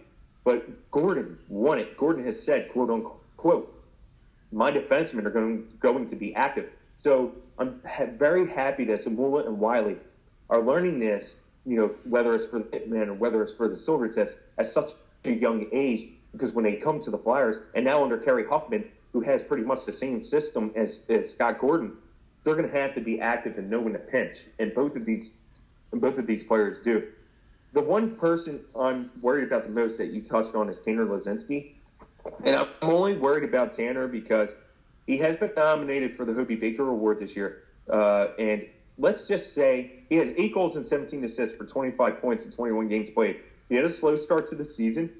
[0.45, 1.97] But Gordon won it.
[1.97, 3.73] Gordon has said, quote unquote,
[4.53, 6.71] my defensemen are going, going to be active.
[6.95, 7.81] So I'm
[8.17, 9.99] very happy that Zamula and Wylie
[10.49, 13.75] are learning this, you know, whether it's for the Hitmen or whether it's for the
[13.75, 14.91] Silvertips at such
[15.25, 18.85] a young age, because when they come to the Flyers, and now under Kerry Huffman,
[19.13, 21.93] who has pretty much the same system as, as Scott Gordon,
[22.45, 24.45] they're going to have to be active and know when to pinch.
[24.59, 25.33] And both of these,
[25.91, 27.09] and both of these players do.
[27.73, 31.73] The one person I'm worried about the most that you touched on is Tanner Laczynski.
[32.45, 34.55] And I'm only worried about Tanner because
[35.07, 37.65] he has been nominated for the Hobey Baker Award this year.
[37.89, 38.67] Uh, and
[38.99, 42.89] let's just say he has eight goals and 17 assists for 25 points in 21
[42.89, 43.41] games played.
[43.69, 45.11] He had a slow start to the season.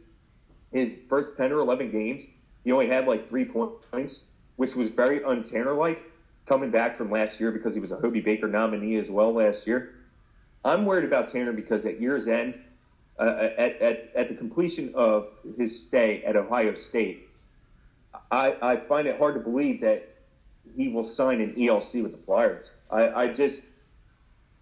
[0.73, 2.27] His first 10 or 11 games,
[2.65, 6.05] he only had like three points, which was very un-Tanner like
[6.47, 9.67] coming back from last year because he was a Hobey Baker nominee as well last
[9.67, 9.95] year.
[10.65, 12.59] I'm worried about Tanner because at year's end,
[13.19, 17.29] uh, at, at, at the completion of his stay at Ohio State,
[18.31, 20.09] I, I find it hard to believe that
[20.75, 22.73] he will sign an ELC with the Flyers.
[22.91, 23.65] I, I just,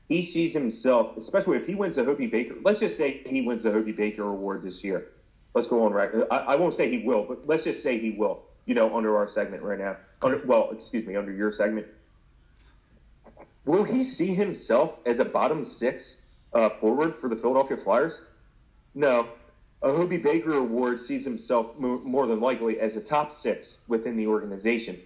[0.08, 3.62] he sees himself, especially if he wins the Hobey Baker, let's just say he wins
[3.62, 5.08] the Hobey Baker Award this year.
[5.54, 6.26] Let's go on record.
[6.30, 8.42] I, I won't say he will, but let's just say he will.
[8.66, 9.96] You know, under our segment right now.
[10.22, 11.86] Under, well, excuse me, under your segment.
[13.66, 18.20] Will he see himself as a bottom six uh, forward for the Philadelphia Flyers?
[18.94, 19.28] No.
[19.82, 24.26] A Hobey Baker Award sees himself more than likely as a top six within the
[24.26, 24.98] organization.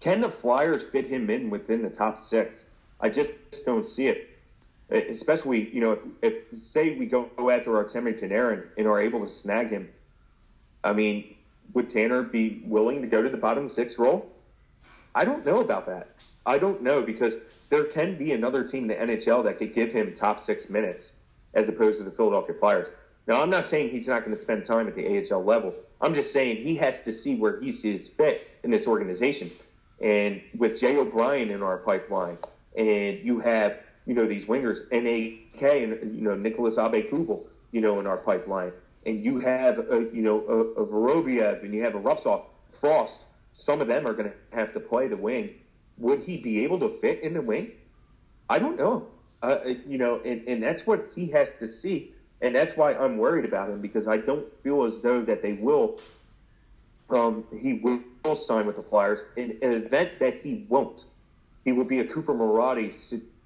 [0.00, 2.64] Can the Flyers fit him in within the top six?
[3.00, 3.32] I just
[3.64, 4.28] don't see it.
[4.90, 9.28] Especially, you know, if, if say we go after Artemi Panarin and are able to
[9.28, 9.88] snag him,
[10.82, 11.36] I mean,
[11.74, 14.28] would Tanner be willing to go to the bottom six role?
[15.14, 16.08] I don't know about that.
[16.46, 17.36] I don't know because
[17.68, 21.12] there can be another team in the NHL that could give him top six minutes
[21.54, 22.92] as opposed to the Philadelphia Flyers.
[23.26, 25.74] Now, I'm not saying he's not going to spend time at the AHL level.
[26.00, 29.50] I'm just saying he has to see where he sees fit in this organization.
[30.00, 32.38] And with Jay O'Brien in our pipeline,
[32.76, 38.00] and you have, you know, these wingers, NAK and, you know, Nicholas Aube-Kubel, you know,
[38.00, 38.72] in our pipeline,
[39.04, 43.24] and you have, a, you know, a, a Vorobiev and you have a Rubtsov, Frost,
[43.52, 45.54] some of them are going to have to play the wing.
[45.98, 47.72] Would he be able to fit in the wing?
[48.48, 49.06] I don't know.
[49.42, 52.12] Uh, you know, and, and that's what he has to see.
[52.40, 55.54] And that's why I'm worried about him because I don't feel as though that they
[55.54, 56.00] will
[57.10, 58.00] um, he will
[58.34, 59.24] sign with the Flyers.
[59.36, 61.06] In an event that he won't,
[61.64, 62.92] he will be a Cooper Marody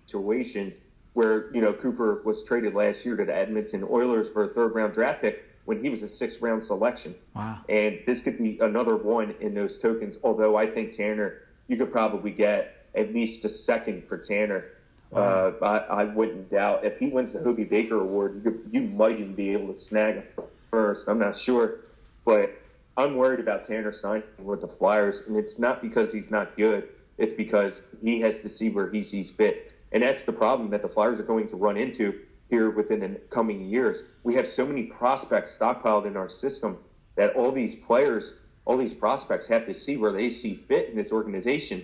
[0.07, 0.75] situation
[1.15, 4.75] where you know Cooper was traded last year to the Edmonton Oilers for a third
[4.75, 7.15] round draft pick when he was a sixth round selection.
[7.35, 7.61] Wow!
[7.69, 10.19] And this could be another one in those tokens.
[10.23, 14.67] Although I think Tanner, you could probably get at least a second for Tanner.
[15.11, 15.55] Wow.
[15.61, 18.81] Uh, I, I, wouldn't doubt if he wins the Hobey Baker Award, you, could, you
[18.81, 20.25] might even be able to snag him
[20.73, 21.09] first.
[21.09, 21.77] I'm not sure,
[22.25, 22.53] but
[22.97, 26.89] I'm worried about Tanner signing with the Flyers, and it's not because he's not good.
[27.19, 30.83] It's because he has to see where he sees fit, and that's the problem that
[30.83, 34.05] the Flyers are going to run into here within the coming years.
[34.23, 36.79] We have so many prospects stockpiled in our system
[37.17, 40.97] that all these players, all these prospects, have to see where they see fit in
[40.97, 41.83] this organization.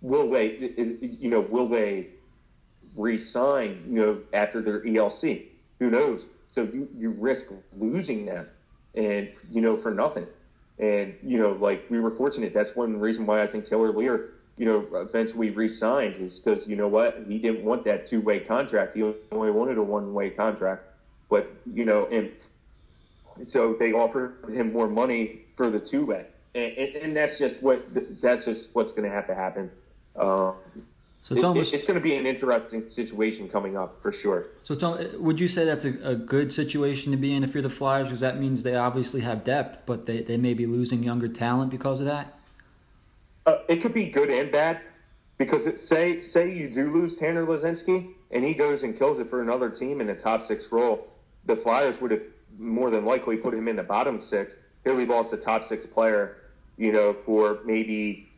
[0.00, 0.56] Will they,
[1.00, 2.08] you know, will they
[2.96, 5.46] resign, you know, after their ELC?
[5.78, 6.26] Who knows?
[6.48, 8.48] So you, you risk losing them,
[8.94, 10.26] and you know, for nothing.
[10.78, 12.54] And, you know, like we were fortunate.
[12.54, 16.68] That's one reason why I think Taylor Leier, you know, eventually re signed is because,
[16.68, 18.96] you know what, he didn't want that two way contract.
[18.96, 20.84] He only wanted a one way contract.
[21.28, 22.32] But, you know, and
[23.44, 26.26] so they offered him more money for the two way.
[26.54, 27.84] And, and, and, that's just what
[28.20, 29.70] that's just what's going to have to happen.
[30.16, 30.54] Um,
[31.22, 34.50] so it's, it, almost, it's going to be an interesting situation coming up for sure.
[34.62, 37.62] So, Tom, would you say that's a, a good situation to be in if you're
[37.62, 38.06] the Flyers?
[38.06, 41.70] Because that means they obviously have depth, but they, they may be losing younger talent
[41.70, 42.38] because of that.
[43.46, 44.80] Uh, it could be good and bad
[45.38, 49.28] because it, say say you do lose Tanner Laczynski and he goes and kills it
[49.28, 51.08] for another team in a top six role.
[51.46, 52.22] The Flyers would have
[52.58, 54.56] more than likely put him in the bottom six.
[54.84, 56.36] Here we lost a top six player,
[56.76, 58.28] you know, for maybe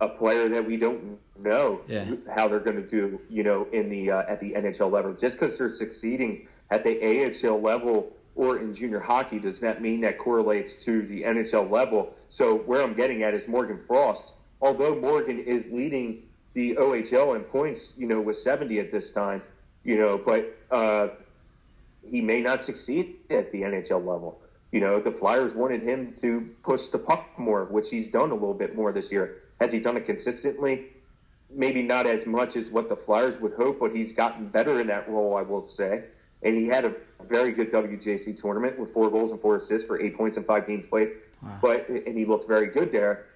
[0.00, 2.06] a player that we don't know yeah.
[2.34, 5.12] how they're going to do, you know, in the uh, at the NHL level.
[5.14, 10.02] Just because they're succeeding at the AHL level or in junior hockey does that mean
[10.02, 12.14] that correlates to the NHL level.
[12.28, 14.34] So where I'm getting at is Morgan Frost.
[14.60, 16.22] Although Morgan is leading
[16.54, 19.42] the OHL in points, you know, with 70 at this time,
[19.84, 21.08] you know, but uh,
[22.10, 24.40] he may not succeed at the NHL level.
[24.72, 28.34] You know, the Flyers wanted him to push the puck more, which he's done a
[28.34, 29.42] little bit more this year.
[29.60, 30.88] Has he done it consistently?
[31.50, 34.88] Maybe not as much as what the Flyers would hope, but he's gotten better in
[34.88, 36.04] that role, I will say.
[36.42, 36.94] And he had a
[37.28, 40.66] very good WJC tournament with four goals and four assists for eight points in five
[40.66, 41.12] games played.
[41.42, 41.58] Wow.
[41.62, 43.26] But and he looked very good there.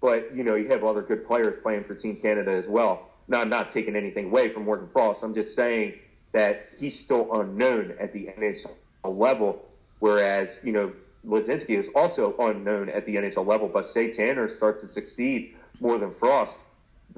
[0.00, 3.10] But you know, you have other good players playing for Team Canada as well.
[3.26, 5.22] Now, I'm not taking anything away from Morgan Frost.
[5.22, 5.98] I'm just saying
[6.32, 8.70] that he's still unknown at the NHL
[9.04, 9.64] level,
[9.98, 10.92] whereas you know
[11.26, 15.98] Laczynski is also unknown at the NHL level, but say Tanner starts to succeed more
[15.98, 16.58] than Frost,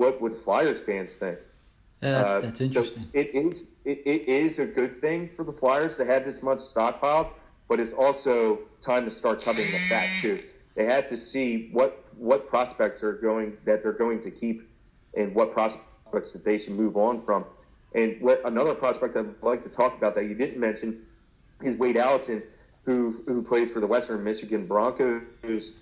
[0.00, 1.38] what would Flyers fans think?
[2.02, 3.02] Yeah, that's, uh, that's interesting.
[3.02, 6.42] So it is it, it is a good thing for the Flyers to have this
[6.42, 7.28] much stockpiled,
[7.68, 10.40] but it's also time to start cutting the fat too.
[10.74, 14.66] They have to see what what prospects are going that they're going to keep,
[15.14, 17.44] and what prospects that they should move on from.
[17.94, 21.04] And what another prospect I'd like to talk about that you didn't mention
[21.62, 22.42] is Wade Allison
[22.86, 25.74] who who plays for the Western Michigan Broncos,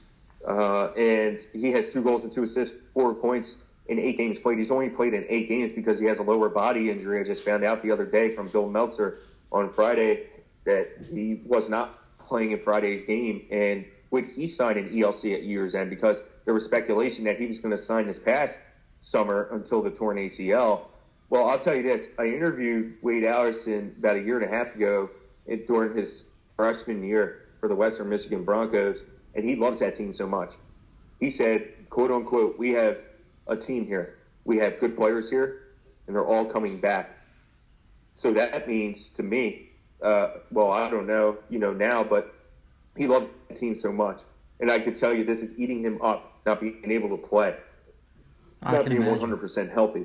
[0.44, 4.58] uh, and he has two goals and two assists, four points in eight games played.
[4.58, 7.20] He's only played in eight games because he has a lower body injury.
[7.20, 9.18] I just found out the other day from Bill Meltzer
[9.50, 10.26] on Friday
[10.64, 15.42] that he was not playing in Friday's game, and would he sign an ELC at
[15.42, 15.90] year's end?
[15.90, 18.60] Because there was speculation that he was going to sign this past
[19.00, 20.82] summer until the torn ACL.
[21.30, 24.74] Well, I'll tell you this: I interviewed Wade Allison about a year and a half
[24.74, 25.10] ago
[25.48, 26.26] eh, during his
[26.56, 30.54] freshman year, for the Western Michigan Broncos, and he loves that team so much.
[31.20, 32.98] He said, "quote unquote," we have
[33.48, 34.18] a team here.
[34.44, 35.62] We have good players here,
[36.06, 37.16] and they're all coming back.
[38.14, 39.70] So that means to me,
[40.02, 42.34] uh, well, I don't know, you know, now, but
[42.96, 44.22] he loves the team so much,
[44.60, 47.56] and I can tell you this is eating him up, not being able to play,
[48.62, 49.30] I not being imagine.
[49.30, 50.04] 100% healthy.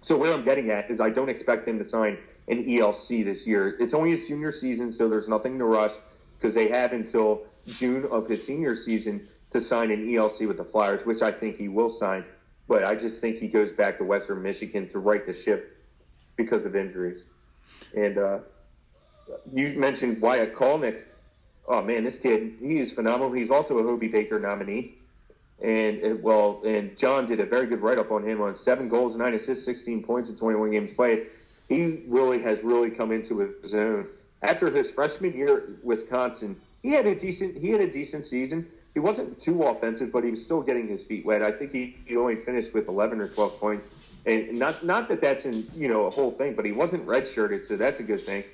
[0.00, 2.18] So where I'm getting at is I don't expect him to sign
[2.48, 3.76] an ELC this year.
[3.78, 5.92] It's only his junior season, so there's nothing to rush
[6.38, 10.64] because they have until June of his senior season to sign an ELC with the
[10.64, 12.24] Flyers, which I think he will sign.
[12.72, 15.76] But I just think he goes back to Western Michigan to right the ship
[16.36, 17.26] because of injuries.
[17.94, 18.38] And uh,
[19.52, 20.98] you mentioned Wyatt Kalynuk.
[21.68, 23.30] Oh man, this kid, he is phenomenal.
[23.30, 24.94] He's also a Hobey Baker nominee.
[25.62, 28.88] And uh, well, and John did a very good write up on him on seven
[28.88, 31.26] goals, nine assists, 16 points in 21 games played.
[31.68, 34.06] He really has really come into his own.
[34.40, 38.66] After his freshman year at Wisconsin, he had a decent he had a decent season.
[38.94, 41.42] He wasn't too offensive, but he was still getting his feet wet.
[41.42, 43.90] I think he, he only finished with 11 or 12 points,
[44.26, 47.62] and not not that that's in you know a whole thing, but he wasn't redshirted,
[47.62, 48.44] so that's a good thing.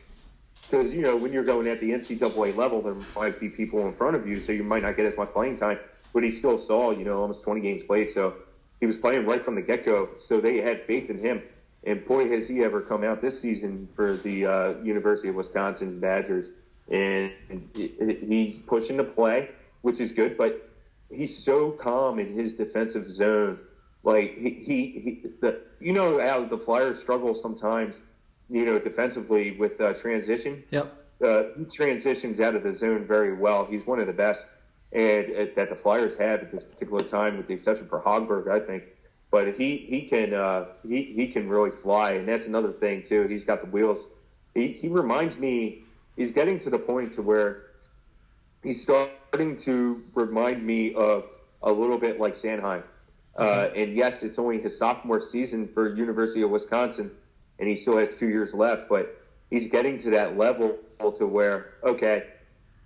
[0.62, 3.92] Because you know when you're going at the NCAA level, there might be people in
[3.92, 5.78] front of you, so you might not get as much playing time.
[6.12, 8.34] But he still saw you know almost 20 games played, so
[8.78, 10.10] he was playing right from the get go.
[10.16, 11.42] So they had faith in him,
[11.82, 15.98] and boy has he ever come out this season for the uh, University of Wisconsin
[15.98, 16.52] Badgers,
[16.88, 17.32] and
[17.74, 19.50] he's pushing to play,
[19.82, 20.36] which is good.
[20.36, 20.68] But
[21.10, 23.58] he's so calm in his defensive zone.
[24.02, 28.00] Like he, he, he the, you know how the Flyers struggle sometimes,
[28.48, 30.62] you know, defensively with uh, transition.
[30.70, 30.94] Yep.
[31.22, 33.64] Uh, he transitions out of the zone very well.
[33.64, 34.46] He's one of the best
[34.92, 38.50] and uh, that the Flyers have at this particular time, with the exception for Hogberg,
[38.50, 38.84] I think.
[39.30, 43.26] But he he can uh, he he can really fly, and that's another thing too.
[43.26, 44.06] He's got the wheels.
[44.54, 45.82] He he reminds me.
[46.16, 47.66] He's getting to the point to where
[48.62, 51.24] he's starting to remind me of
[51.62, 52.82] a little bit like Sanheim.
[53.36, 57.10] Uh, and yes, it's only his sophomore season for University of Wisconsin,
[57.58, 58.88] and he still has two years left.
[58.88, 60.76] But he's getting to that level
[61.16, 62.24] to where, okay,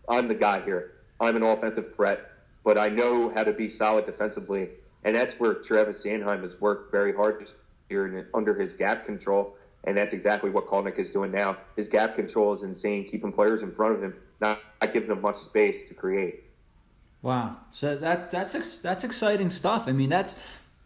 [0.09, 0.93] I'm the guy here.
[1.21, 2.31] I'm an offensive threat,
[2.65, 4.69] but I know how to be solid defensively,
[5.05, 7.55] and that's where Travis Sanheim has worked very hard this
[7.89, 9.57] year under his gap control.
[9.85, 11.57] And that's exactly what Kalynuk is doing now.
[11.77, 15.21] His gap control is insane, keeping players in front of him, not, not giving them
[15.21, 16.45] much space to create.
[17.23, 17.57] Wow.
[17.71, 19.87] So that that's that's exciting stuff.
[19.87, 20.39] I mean, that's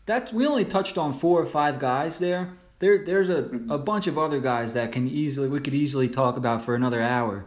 [0.04, 2.52] that's we only touched on four or five guys there.
[2.78, 6.36] There there's a, a bunch of other guys that can easily we could easily talk
[6.36, 7.46] about for another hour.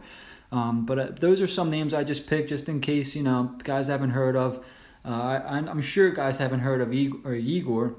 [0.52, 3.54] Um, but uh, those are some names I just picked just in case you know
[3.62, 4.64] guys haven't heard of.
[5.04, 7.20] Uh, I, I'm sure guys haven't heard of Igor.
[7.24, 7.94] Or Igor.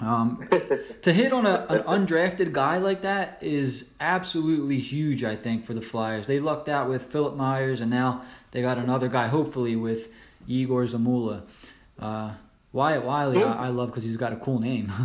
[0.00, 0.48] Um,
[1.02, 5.24] to hit on a, an undrafted guy like that is absolutely huge.
[5.24, 8.22] I think for the Flyers, they lucked out with Philippe Myers, and now
[8.52, 10.08] they got another guy, hopefully with
[10.46, 11.42] Igor Zamula.
[11.98, 12.32] Uh,
[12.74, 14.92] Wyatte Wylie, I, I love because he's got a cool name.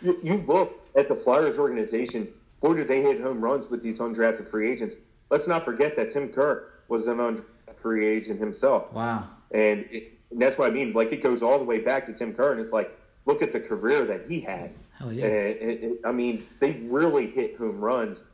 [0.00, 2.28] You, you look at the Flyers organization,
[2.60, 4.94] boy, do they hit home runs with these undrafted free agents.
[5.28, 7.42] Let's not forget that Tim Kerr was an undrafted
[7.74, 8.92] free agent himself.
[8.92, 9.28] wow.
[9.50, 10.92] And, it, and that's what I mean.
[10.92, 12.96] Like, it goes all the way back to Tim Kerr, and it's like,
[13.28, 14.72] look at the career that he had.
[14.98, 15.26] Hell yeah.
[15.26, 18.24] And it, it, I mean, they really hit home runs.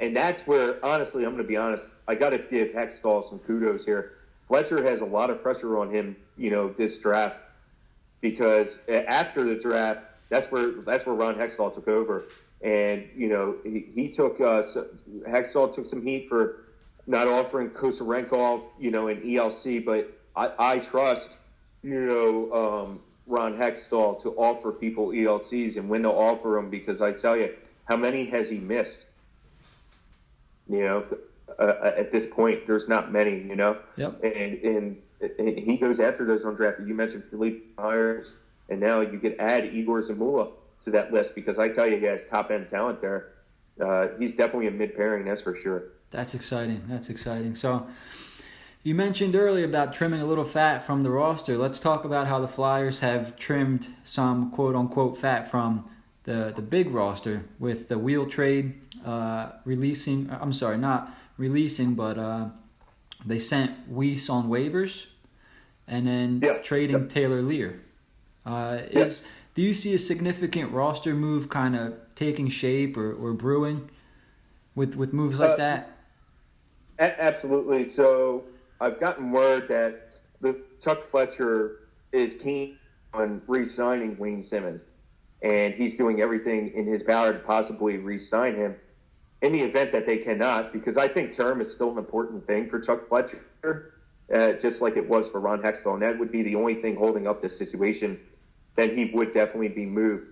[0.00, 3.40] And that's where, honestly, I'm going to be honest, I got to give Hextall some
[3.40, 4.14] kudos here.
[4.46, 7.42] Fletcher has a lot of pressure on him, you know, this draft
[8.24, 10.00] because after the draft,
[10.30, 12.24] that's where that's where Ron Hextall took over,
[12.62, 14.86] and you know he, he took uh, so,
[15.28, 16.64] Hextall took some heat for
[17.06, 21.36] not offering Kosorenkov, you know, an ELC, but I, I trust
[21.82, 27.00] you know um, Ron Hextall to offer people ELCs and when to offer them because
[27.00, 27.54] I tell you
[27.86, 29.06] how many has he missed?
[30.68, 31.04] You know,
[31.58, 33.38] uh, at this point, there's not many.
[33.42, 34.24] You know, Yep.
[34.24, 34.96] and and
[35.38, 36.86] and he goes after those undrafted.
[36.86, 38.36] You mentioned Philippe Myers,
[38.68, 40.50] and now you could add Igor Zamula
[40.82, 43.28] to that list because I tell you, he has top end talent there.
[43.80, 45.84] Uh, he's definitely a mid pairing, that's for sure.
[46.10, 46.82] That's exciting.
[46.88, 47.54] That's exciting.
[47.56, 47.86] So,
[48.84, 51.56] you mentioned earlier about trimming a little fat from the roster.
[51.56, 55.88] Let's talk about how the Flyers have trimmed some quote unquote fat from
[56.24, 58.74] the, the big roster with the Weal trade
[59.04, 60.30] uh, releasing.
[60.30, 62.48] I'm sorry, not releasing, but uh,
[63.24, 65.06] they sent Weise on waivers
[65.88, 66.58] and then Yeah.
[66.58, 67.08] trading Yep.
[67.08, 67.78] Taylor Leier.
[68.44, 69.00] Uh, Yeah.
[69.04, 69.22] is
[69.54, 73.88] Do you see a significant roster move kind of taking shape or, or brewing
[74.74, 75.90] with, with moves like Uh, that?
[76.98, 77.88] A- absolutely.
[77.88, 78.44] So
[78.84, 80.10] I've gotten word that
[80.42, 82.78] the Chuck Fletcher is keen
[83.14, 84.84] on re-signing Wayne Simmonds,
[85.40, 88.76] and he's doing everything in his power to possibly re-sign him.
[89.40, 92.68] in the event that they cannot, because I think term is still an important thing
[92.68, 93.94] for Chuck Fletcher,
[94.32, 96.96] uh, just like it was for Ron Hextall, and that would be the only thing
[96.96, 98.20] holding up this situation.
[98.74, 100.28] Then he would definitely be moved.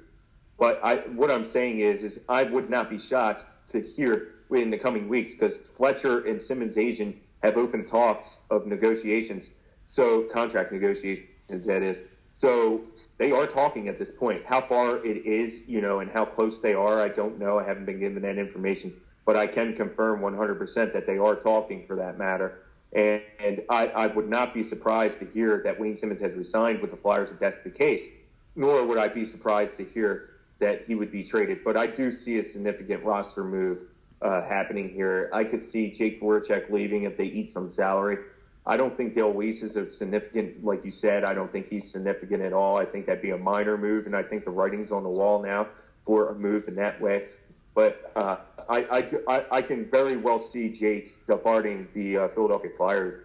[0.58, 4.70] But I, what I'm saying is, is I would not be shocked to hear in
[4.70, 9.50] the coming weeks because Fletcher and Simmonds' agent have open talks of negotiations,
[9.86, 11.98] so contract negotiations that is.
[12.34, 12.82] So
[13.18, 14.42] they are talking at this point.
[14.46, 17.58] How far it is, you know, and how close they are, I don't know.
[17.58, 18.92] I haven't been given that information,
[19.26, 22.60] but I can confirm 100% that they are talking for that matter.
[22.94, 26.80] And, and I, I, would not be surprised to hear that Wayne Simmonds has resigned
[26.80, 28.06] with the Flyers if that's the case,
[28.54, 31.64] nor would I be surprised to hear that he would be traded.
[31.64, 33.78] But I do see a significant roster move
[34.22, 35.30] uh, happening here.
[35.32, 38.18] I could see Jake Voracek leaving if they eat some salary.
[38.64, 41.90] I don't think Dale Weise is a significant, like you said, I don't think he's
[41.90, 42.78] significant at all.
[42.78, 45.42] I think that'd be a minor move, and I think the writing's on the wall
[45.42, 45.66] now
[46.06, 47.26] for a move in that way.
[47.74, 48.36] But uh,
[48.68, 53.24] I, I, I, can very well see Jake departing the uh, Philadelphia Flyers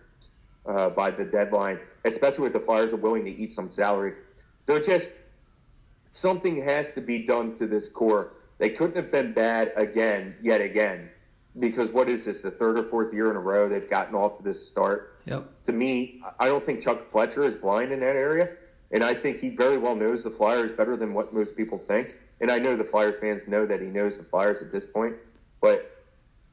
[0.66, 4.14] uh, by the deadline, especially if the Flyers are willing to eat some salary.
[4.66, 5.12] They're just
[6.12, 8.32] something has to be done to this core.
[8.58, 11.10] They couldn't have been bad again, yet again
[11.60, 14.38] because what is this, the third or fourth year in a row they've gotten off
[14.38, 15.16] to this start?
[15.26, 15.64] Yep.
[15.66, 18.50] To me, I don't think Chuck Fletcher is blind in that area,
[18.92, 22.16] and I think he very well knows the Flyers better than what most people think.
[22.40, 25.16] And I know the Flyers fans know that he knows the Flyers at this point,
[25.60, 26.04] but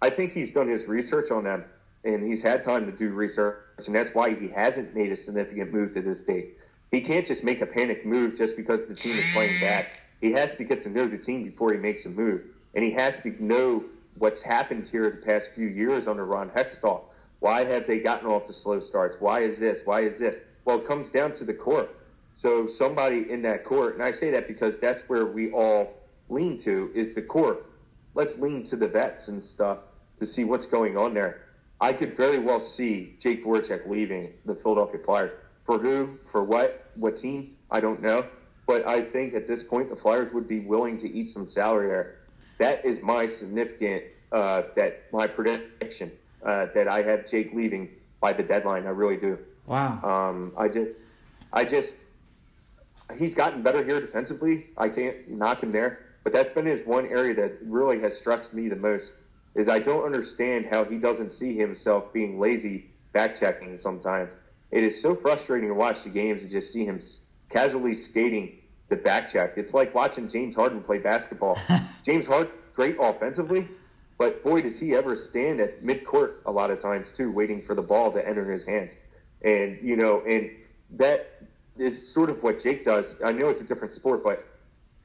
[0.01, 1.65] I think he's done his research on them,
[2.05, 5.73] and he's had time to do research, and that's why he hasn't made a significant
[5.73, 6.59] move to this date.
[6.91, 9.87] He can't just make a panic move just because the team is playing bad.
[10.25, 12.45] He has to get to know the team before he makes a move,
[12.75, 13.85] and he has to know
[14.17, 17.03] what's happened here the past few years under Ron Hextall.
[17.41, 19.19] Why have they gotten off the slow starts?
[19.21, 19.83] Why is this?
[19.85, 20.41] Why is this?
[20.65, 21.95] Well, it comes down to the court.
[22.33, 25.93] So somebody in that court, and I say that because that's where we all
[26.31, 27.67] lean to is the court.
[28.15, 29.81] Let's lean to the vets and stuff
[30.21, 31.43] to see what's going on there.
[31.83, 35.33] I could very well see Jake Voracek leaving the Philadelphia Flyers.
[35.67, 36.19] For who?
[36.25, 36.87] For what?
[36.95, 37.57] What team?
[37.71, 38.25] I don't know.
[38.67, 41.89] But I think at this point the Flyers would be willing to eat some salary
[41.89, 42.17] there
[42.59, 46.11] that is my significant uh, that my prediction
[46.45, 47.89] uh, that I have Jake leaving
[48.21, 48.87] by the deadline.
[48.87, 49.39] I really do.
[49.67, 50.01] Wow.
[50.03, 50.91] Um, I just,
[51.53, 51.97] I just,
[53.19, 54.67] he's gotten better here defensively.
[54.77, 58.55] I can't knock him there, but that's been his one area that really has stressed
[58.55, 59.13] me the most.
[59.55, 64.37] Is I don't understand how he doesn't see himself being lazy back checking sometimes.
[64.73, 67.01] It is so frustrating to watch the games and just see him
[67.55, 69.55] casually skating to back check.
[69.57, 71.57] It's like watching James Harden play basketball.
[72.05, 73.69] James Harden, great offensively,
[74.19, 77.75] but boy, does he ever stand at midcourt a lot of times too, waiting for
[77.75, 78.97] the ball to enter his hands.
[79.43, 80.51] And you know, and
[80.97, 81.43] that
[81.77, 83.17] is sort of what Jake does.
[83.25, 84.45] I know it's a different sport, but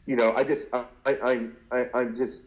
[0.06, 2.44] you know, I just, I, I, I I'm just,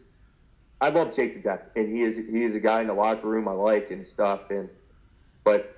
[0.81, 3.27] I love Jake to death, and he is, he is a guy in the locker
[3.27, 4.49] room I like and stuff.
[4.49, 4.69] And
[5.45, 5.75] but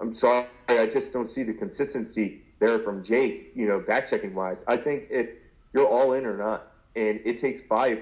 [0.00, 4.34] I'm sorry, I just don't see the consistency there from Jake, you know, back checking
[4.34, 4.62] wise.
[4.68, 5.30] I think if
[5.72, 8.00] you're all in or not, and it takes five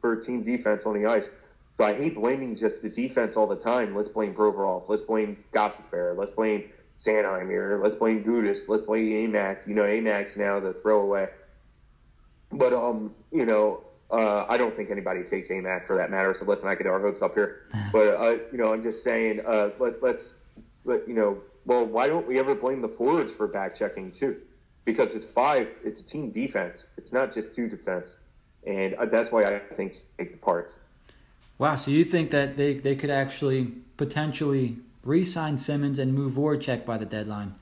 [0.00, 1.30] for team defense on the ice.
[1.76, 3.96] So I hate blaming just the defense all the time.
[3.96, 4.88] Let's blame Provorov.
[4.88, 6.16] Let's blame Gostisbehere.
[6.16, 7.80] Let's blame Sanheim here.
[7.82, 8.68] Let's blame Gudas.
[8.68, 9.66] Let's blame A-Mac.
[9.66, 11.28] You know, A-Mac now the throwaway.
[12.52, 16.32] But um, you know, uh, I don't think anybody takes A-Mac for that matter.
[16.34, 17.68] So let's not get our hopes up here.
[17.92, 20.34] But uh, you know, I'm just saying, uh, let, let's,
[20.84, 24.40] let, you know, well, why don't we ever blame the forwards for back checking too?
[24.84, 26.88] Because it's five, it's team defense.
[26.96, 28.18] It's not just two defense,
[28.66, 30.72] and uh, that's why I think take the part.
[31.58, 36.84] Wow, so you think that they, they could actually potentially re-sign Simmonds and move Voracek
[36.84, 37.54] by the deadline?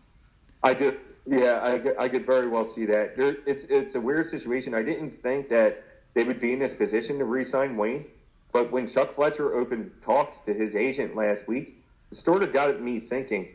[0.62, 0.96] I do.
[1.26, 3.16] Yeah, I could, I could very well see that.
[3.16, 4.74] There, it's it's a weird situation.
[4.74, 5.84] I didn't think that
[6.14, 8.05] they would be in this position to re-sign Wayne,
[8.53, 11.76] but when Chuck Fletcher opened talks to his agent last week,
[12.11, 13.48] it sort of got me thinking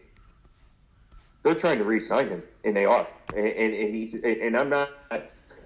[1.48, 3.08] they're trying to re-sign him, and they are.
[3.36, 4.92] And, and, he's and I'm not.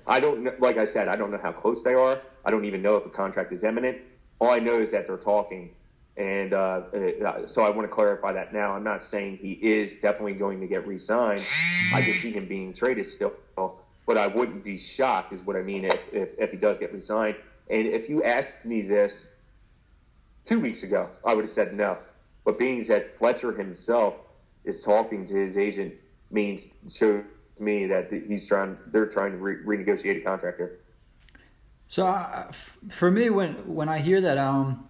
[0.06, 0.54] I don't know.
[0.60, 2.22] Like I said, I don't know how close they are.
[2.46, 3.98] I don't even know if a contract is imminent.
[4.40, 5.72] All I know is that they're talking,
[6.18, 6.82] and uh,
[7.26, 8.74] uh, so I want to clarify that now.
[8.74, 11.44] I'm not saying he is definitely going to get re-signed.
[11.94, 15.62] I just see him being traded still, but I wouldn't be shocked, is what I
[15.62, 17.36] mean, if, if, if he does get re-signed.
[17.70, 19.32] And if you asked me this
[20.46, 21.98] two weeks ago, I would have said no.
[22.44, 24.16] But being that Fletcher himself
[24.66, 25.94] is talking to his agent
[26.30, 27.24] means shows
[27.60, 30.80] me that he's trying they're trying to re- renegotiate a contract here.
[31.88, 34.88] So uh, f- for me, when when I hear that, um,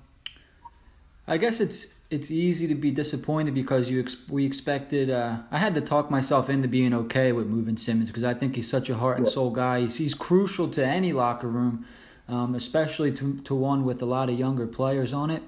[1.28, 5.09] I guess it's it's easy to be disappointed because you ex- we expected.
[5.09, 8.55] Uh, I had to talk myself into being okay with moving Simmonds because I think
[8.55, 9.82] he's such a heart and soul guy.
[9.82, 11.86] He's, he's crucial to any locker room.
[12.28, 15.43] um, especially to to one with a lot of younger players on it.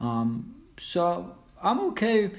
[0.00, 2.30] Um, so I'm okay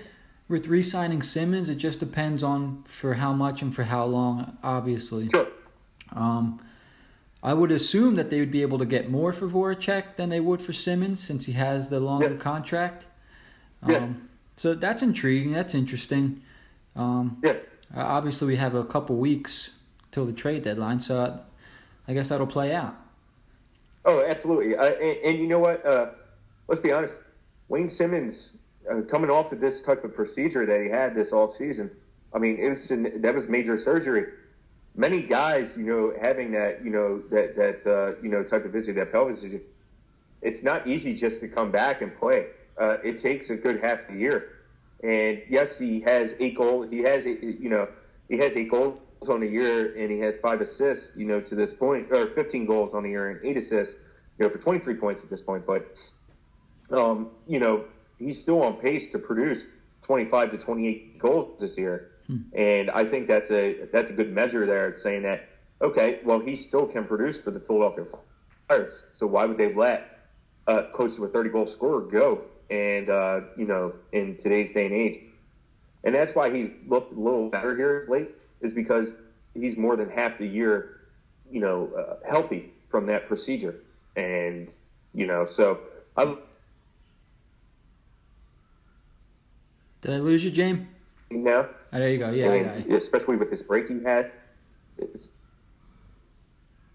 [0.51, 1.69] with re-signing Simmonds.
[1.69, 5.29] It just depends on for how much and for how long, obviously.
[5.29, 5.47] Sure.
[6.11, 6.61] Um,
[7.41, 10.41] I would assume that they would be able to get more for Voracek than they
[10.41, 12.37] would for Simmonds since he has the longer Yeah.
[12.37, 13.05] contract.
[13.87, 13.97] Yeah.
[13.97, 15.53] Um, so that's intriguing.
[15.53, 16.41] That's interesting.
[16.95, 17.55] Um, Yeah.
[17.95, 19.71] obviously, we have a couple weeks
[20.11, 21.37] till the trade deadline, so uh,
[22.07, 22.95] I guess that'll play out.
[24.03, 24.75] Oh, absolutely.
[24.75, 25.83] Uh, and, and you know what?
[25.85, 26.09] Uh,
[26.67, 27.15] let's be honest.
[27.69, 28.57] Wayne Simmonds,
[28.91, 31.89] uh, coming off of this type of procedure that he had this off season,
[32.33, 34.33] I mean, it was that was major surgery.
[34.95, 38.75] Many guys, you know, having that, you know, that that uh, you know type of
[38.75, 39.61] injury, that pelvis injury,
[40.41, 42.47] it's not easy just to come back and play.
[42.77, 44.57] Uh, it takes a good half a year.
[45.03, 46.89] And yes, he has eight goals.
[46.89, 47.87] He has, you know,
[48.29, 51.55] he has eight goals on the year, and he has five assists, you know, to
[51.55, 53.99] this point, or 15 goals on the year and eight assists,
[54.37, 55.65] you know, for 23 points at this point.
[55.65, 55.95] But,
[56.91, 57.85] um, you know,
[58.21, 59.65] he's still on pace to produce
[60.03, 62.11] 25 to 28 goals this year,
[62.53, 64.93] and I think that's a that's a good measure there.
[64.95, 65.49] Saying that
[65.81, 68.05] okay, well, he still can produce for the Philadelphia
[68.67, 70.19] Flyers, so why would they let
[70.67, 72.41] uh, close to a 30 goal scorer go?
[72.69, 75.19] And uh, you know, in today's day and age,
[76.03, 78.29] and that's why he's looked a little better here late,
[78.61, 79.13] is because
[79.53, 81.01] he's more than half the year,
[81.51, 83.75] you know, uh, healthy from that procedure,
[84.15, 84.73] and
[85.13, 85.79] you know, so
[86.15, 86.37] I'm
[90.01, 90.87] Did I lose you, James?
[91.29, 91.67] No.
[91.93, 92.31] Oh, there you go.
[92.31, 94.31] Yeah, and especially with this break he had,
[94.97, 95.29] it's,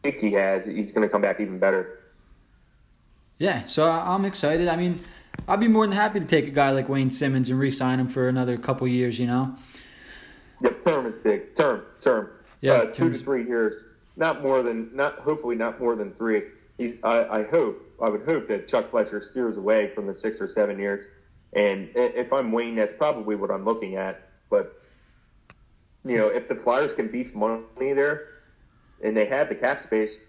[0.04, 2.00] I think he has, he's going to come back even better.
[3.38, 4.68] Yeah, so I'm excited.
[4.68, 5.00] I mean,
[5.46, 8.08] I'd be more than happy to take a guy like Wayne Simmonds and re-sign him
[8.08, 9.18] for another couple years.
[9.18, 9.56] You know.
[10.62, 11.54] Yeah, term is big.
[11.54, 12.30] Term, term.
[12.62, 13.86] Yeah, uh, two to three years.
[14.16, 16.44] Not more than, not hopefully not more than three.
[16.78, 16.96] He's.
[17.02, 17.82] I, I hope.
[18.02, 21.04] I would hope that Chuck Fletcher steers away from the six or seven years.
[21.56, 24.28] And if I'm Wayne, that's probably what I'm looking at.
[24.50, 24.78] But
[26.04, 28.28] you know, if the Flyers can beef money there,
[29.02, 30.20] and they have the cap space,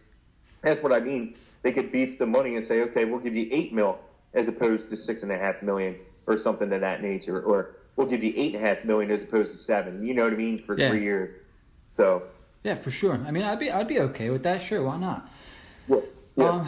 [0.61, 1.35] that's what I mean.
[1.63, 3.99] They could beef the money and say, okay, we'll give you eight mil
[4.33, 5.97] as opposed to six and a half million
[6.27, 9.21] or something of that nature, or we'll give you eight and a half million as
[9.21, 10.05] opposed to seven.
[10.05, 10.89] You know what I mean for Yeah.
[10.89, 11.33] three years.
[11.91, 12.23] So,
[12.63, 13.13] Yeah, for sure.
[13.15, 14.61] I mean, I'd be I'd be okay with that.
[14.61, 15.29] Sure, why not?
[15.89, 15.97] yeah,
[16.37, 16.49] yeah.
[16.49, 16.67] Um,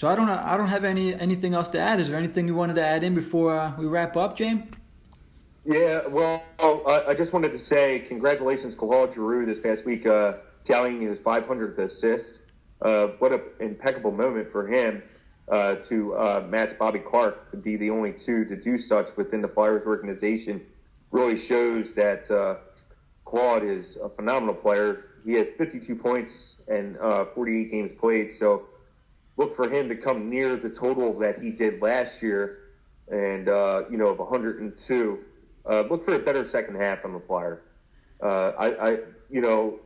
[0.00, 0.30] so I don't.
[0.30, 2.00] I don't have any anything else to add.
[2.00, 4.62] Is there anything you wanted to add in before uh, we wrap up, James?
[5.66, 10.36] Yeah, well, I, I just wanted to say congratulations, Claude Giroux, this past week, uh,
[10.64, 12.40] tallying his 500th assist.
[12.80, 15.02] Uh, what an impeccable moment for him
[15.48, 19.42] uh, to uh, match Bobby Clarke to be the only two to do such within
[19.42, 20.64] the Flyers organization.
[21.10, 22.56] Really shows that uh,
[23.26, 25.04] Claude is a phenomenal player.
[25.26, 28.69] He has 52 points and uh, 48 games played, so
[29.36, 32.58] look for him to come near the total that he did last year,
[33.08, 35.18] and uh, you know of 102.
[35.68, 37.60] Uh, look for a better second half on the Flyers.
[38.22, 38.98] Uh, I, I,
[39.30, 39.78] you know,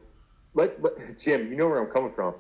[0.55, 2.35] let, let Jim, you know where I'm coming from.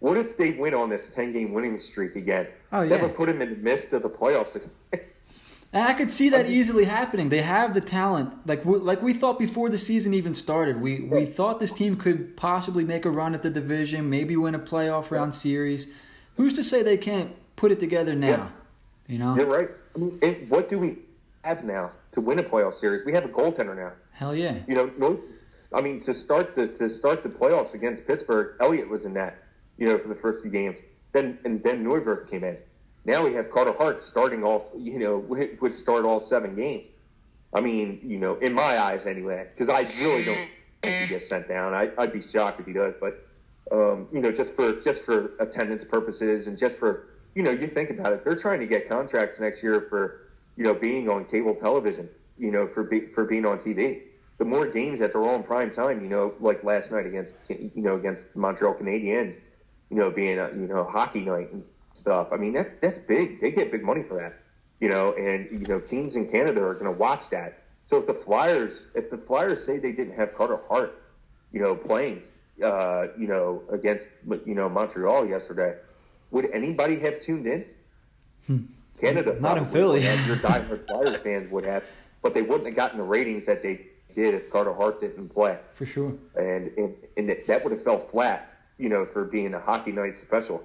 [0.00, 2.46] What if they win on this 10 game winning streak again?
[2.72, 2.90] Oh, yeah.
[2.90, 4.60] Never put him in the midst of the playoffs.
[5.70, 7.28] And I could see that easily happening.
[7.28, 10.80] They have the talent, like we, like we thought before the season even started.
[10.80, 14.54] We we thought this team could possibly make a run at the division, maybe win
[14.54, 15.88] a playoff round series.
[16.38, 18.28] Who's to say they can't put it together now?
[18.28, 18.48] Yeah.
[19.08, 19.68] You know, You're right.
[19.94, 20.98] I mean, and what do we
[21.42, 23.04] have now to win a playoff series?
[23.04, 23.92] We have a goaltender now.
[24.12, 24.56] hell yeah.
[24.66, 25.20] You know, no,
[25.72, 29.42] I mean to start the to start the playoffs against Pittsburgh, Elliott was in that.
[29.78, 30.78] You know, for the first few games.
[31.12, 32.56] Then and then Neuwirth came in.
[33.04, 34.70] Now we have Carter Hart starting off.
[34.76, 36.86] You know, would would start all seven games.
[37.52, 40.50] I mean, you know, in my eyes anyway, because I really don't
[40.82, 41.74] think he gets sent down.
[41.74, 43.26] I, I'd be shocked if he does, but
[43.70, 47.66] um, you know, just for just for attendance purposes and just for you know, you
[47.66, 51.24] think about it, they're trying to get contracts next year for you know being on
[51.24, 52.08] cable television,
[52.38, 54.02] you know, for be, for being on TV.
[54.38, 57.70] The more games that they're on prime time, you know, like last night against you
[57.76, 59.42] know against Montreal Canadiens,
[59.90, 62.28] you know, being a you know hockey night and stuff.
[62.32, 63.40] I mean, that that's big.
[63.40, 64.34] They get big money for that,
[64.80, 67.62] you know, and you know teams in Canada are going to watch that.
[67.84, 71.02] So if the Flyers, if the Flyers say they didn't have Carter Hart,
[71.52, 72.22] you know, playing,
[72.62, 74.10] uh, you know, against
[74.46, 75.76] you know Montreal yesterday,
[76.30, 77.64] would anybody have tuned in?
[79.00, 79.42] Canada, Hmm.
[79.42, 80.00] Not in Philly.
[80.00, 80.26] have.
[80.26, 81.84] Your diehard Flyers fans would have,
[82.22, 85.58] but they wouldn't have gotten the ratings that they did if Carter Hart didn't play,
[85.74, 86.14] For sure.
[86.36, 89.92] and and, and that- that would have fell flat, you know, for being a hockey
[89.92, 90.62] night special.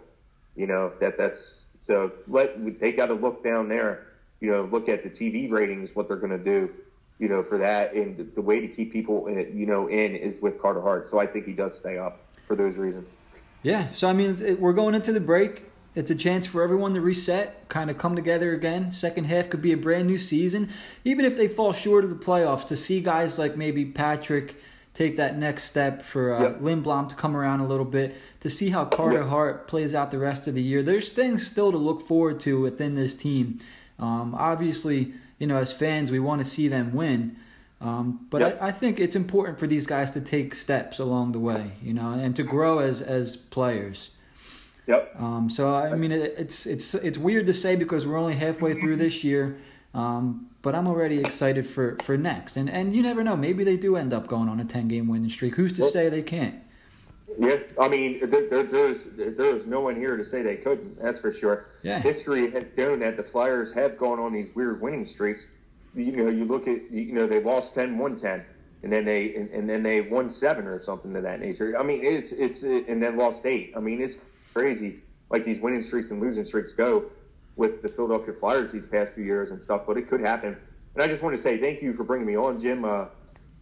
[0.55, 2.11] You know that that's so.
[2.27, 4.07] Let they got to look down there.
[4.39, 6.69] You know, look at the TV ratings, what they're going to do.
[7.19, 10.15] You know, for that, and the, the way to keep people, in, you know, in
[10.15, 11.07] is with Carter Hart.
[11.07, 13.09] So I think he does stay up for those reasons.
[13.61, 13.87] Yeah.
[13.93, 15.65] So I mean, it, we're going into the break.
[15.95, 18.91] It's a chance for everyone to reset, kind of come together again.
[18.91, 20.69] Second half could be a brand new season.
[21.03, 24.55] Even if they fall short of the playoffs, to see guys like maybe Patrick
[24.95, 26.59] take that next step for uh, yep.
[26.61, 29.27] Lindblom to come around a little bit, to see how Carter yep.
[29.27, 30.81] Hart plays out the rest of the year.
[30.81, 33.59] There's things still to look forward to within this team.
[33.99, 35.13] Um, obviously,
[35.43, 37.35] you know, as fans, we want to see them win.
[37.81, 38.61] Um, but yep.
[38.61, 41.93] I, I, think it's important for these guys to take steps along the way, you
[41.93, 44.11] know, and to grow as as players.
[44.87, 45.19] Yep.
[45.19, 48.73] Um, so I mean, it, it's it's it's weird to say because we're only halfway
[48.73, 49.57] through this year,
[49.93, 52.55] um, but I'm already excited for for next.
[52.55, 55.09] And and you never know, maybe they do end up going on a ten game
[55.09, 55.55] winning streak.
[55.55, 56.55] Who's to well, say they can't?
[57.39, 61.01] Yeah, I mean, there, there, there's there's no one here to say they couldn't.
[61.01, 61.65] That's for sure.
[61.81, 61.99] Yeah.
[61.99, 65.45] History has shown that the Flyers have gone on these weird winning streaks.
[65.95, 68.43] You know, you look at you know they lost 10, won ten,
[68.83, 71.77] and then they and, and then they won seven or something of that nature.
[71.77, 73.73] I mean, it's it's and then lost eight.
[73.75, 74.17] I mean, it's
[74.53, 75.01] crazy
[75.33, 77.05] like these winning streaks and losing streaks go
[77.55, 80.55] with the Philadelphia Flyers these past few years and stuff, but it could happen.
[80.93, 82.85] And I just want to say thank you for bringing me on, Jim.
[82.85, 83.05] Uh,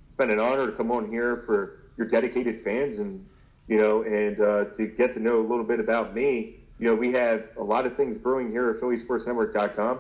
[0.06, 3.26] it's been an honor to come on here for your dedicated fans and,
[3.68, 6.56] you know, and uh, to get to know a little bit about me.
[6.80, 10.00] You know, we have a lot of things brewing here at PhillySportsNetwork.com.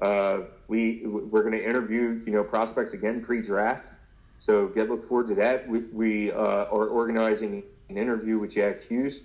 [0.00, 3.92] Uh, we we're going to interview you know prospects again pre-draft,
[4.38, 5.66] so get look forward to that.
[5.68, 9.22] We, we uh, are organizing an interview with Jack Hughes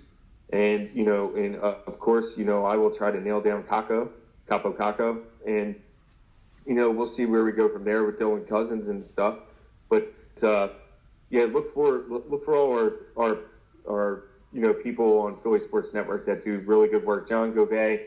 [0.50, 3.62] and, you know, and uh, of course, you know, I will try to nail down
[3.64, 4.10] Kakko,
[4.48, 5.22] Kaapo Kakko.
[5.46, 5.74] And,
[6.66, 9.38] you know, we'll see where we go from there with Dylan Cozens and stuff.
[9.88, 10.12] But,
[10.42, 10.68] uh,
[11.30, 13.38] yeah, look for look for all our, our,
[13.88, 17.28] our, you know, people on Philly Sports Network that do really good work.
[17.28, 18.06] John Govey,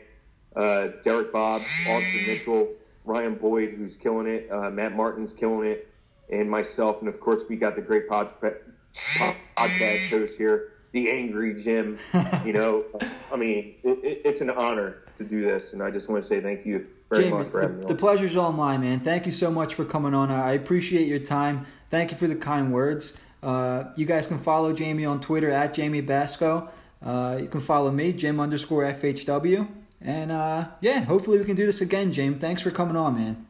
[0.56, 2.68] uh, Derek Bob, Austin Mitchell,
[3.04, 5.88] Ryan Boyd, who's killing it, uh, Matt Martin's killing it,
[6.30, 7.00] and myself.
[7.00, 11.98] And of course, we got the great pod, podcast host here the angry Jim.
[12.44, 12.84] You know,
[13.32, 16.26] I mean, it, it, it's an honor to do this, and I just want to
[16.26, 17.84] say thank you very Jamie, much for having the, me.
[17.84, 17.88] On.
[17.88, 19.00] The pleasure's all mine, man.
[19.00, 20.30] Thank you so much for coming on.
[20.30, 21.66] I appreciate your time.
[21.90, 23.14] Thank you for the kind words.
[23.42, 26.68] Uh, you guys can follow Jamie on Twitter at Jamie Basco.
[27.04, 29.68] Uh, you can follow me, Jim underscore FHW.
[30.00, 32.40] And uh, yeah, hopefully we can do this again, James.
[32.40, 33.46] Thanks for coming on, man.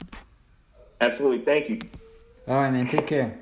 [1.01, 1.45] Absolutely.
[1.45, 1.79] Thank you.
[2.47, 2.87] All right, man.
[2.89, 3.39] Take care.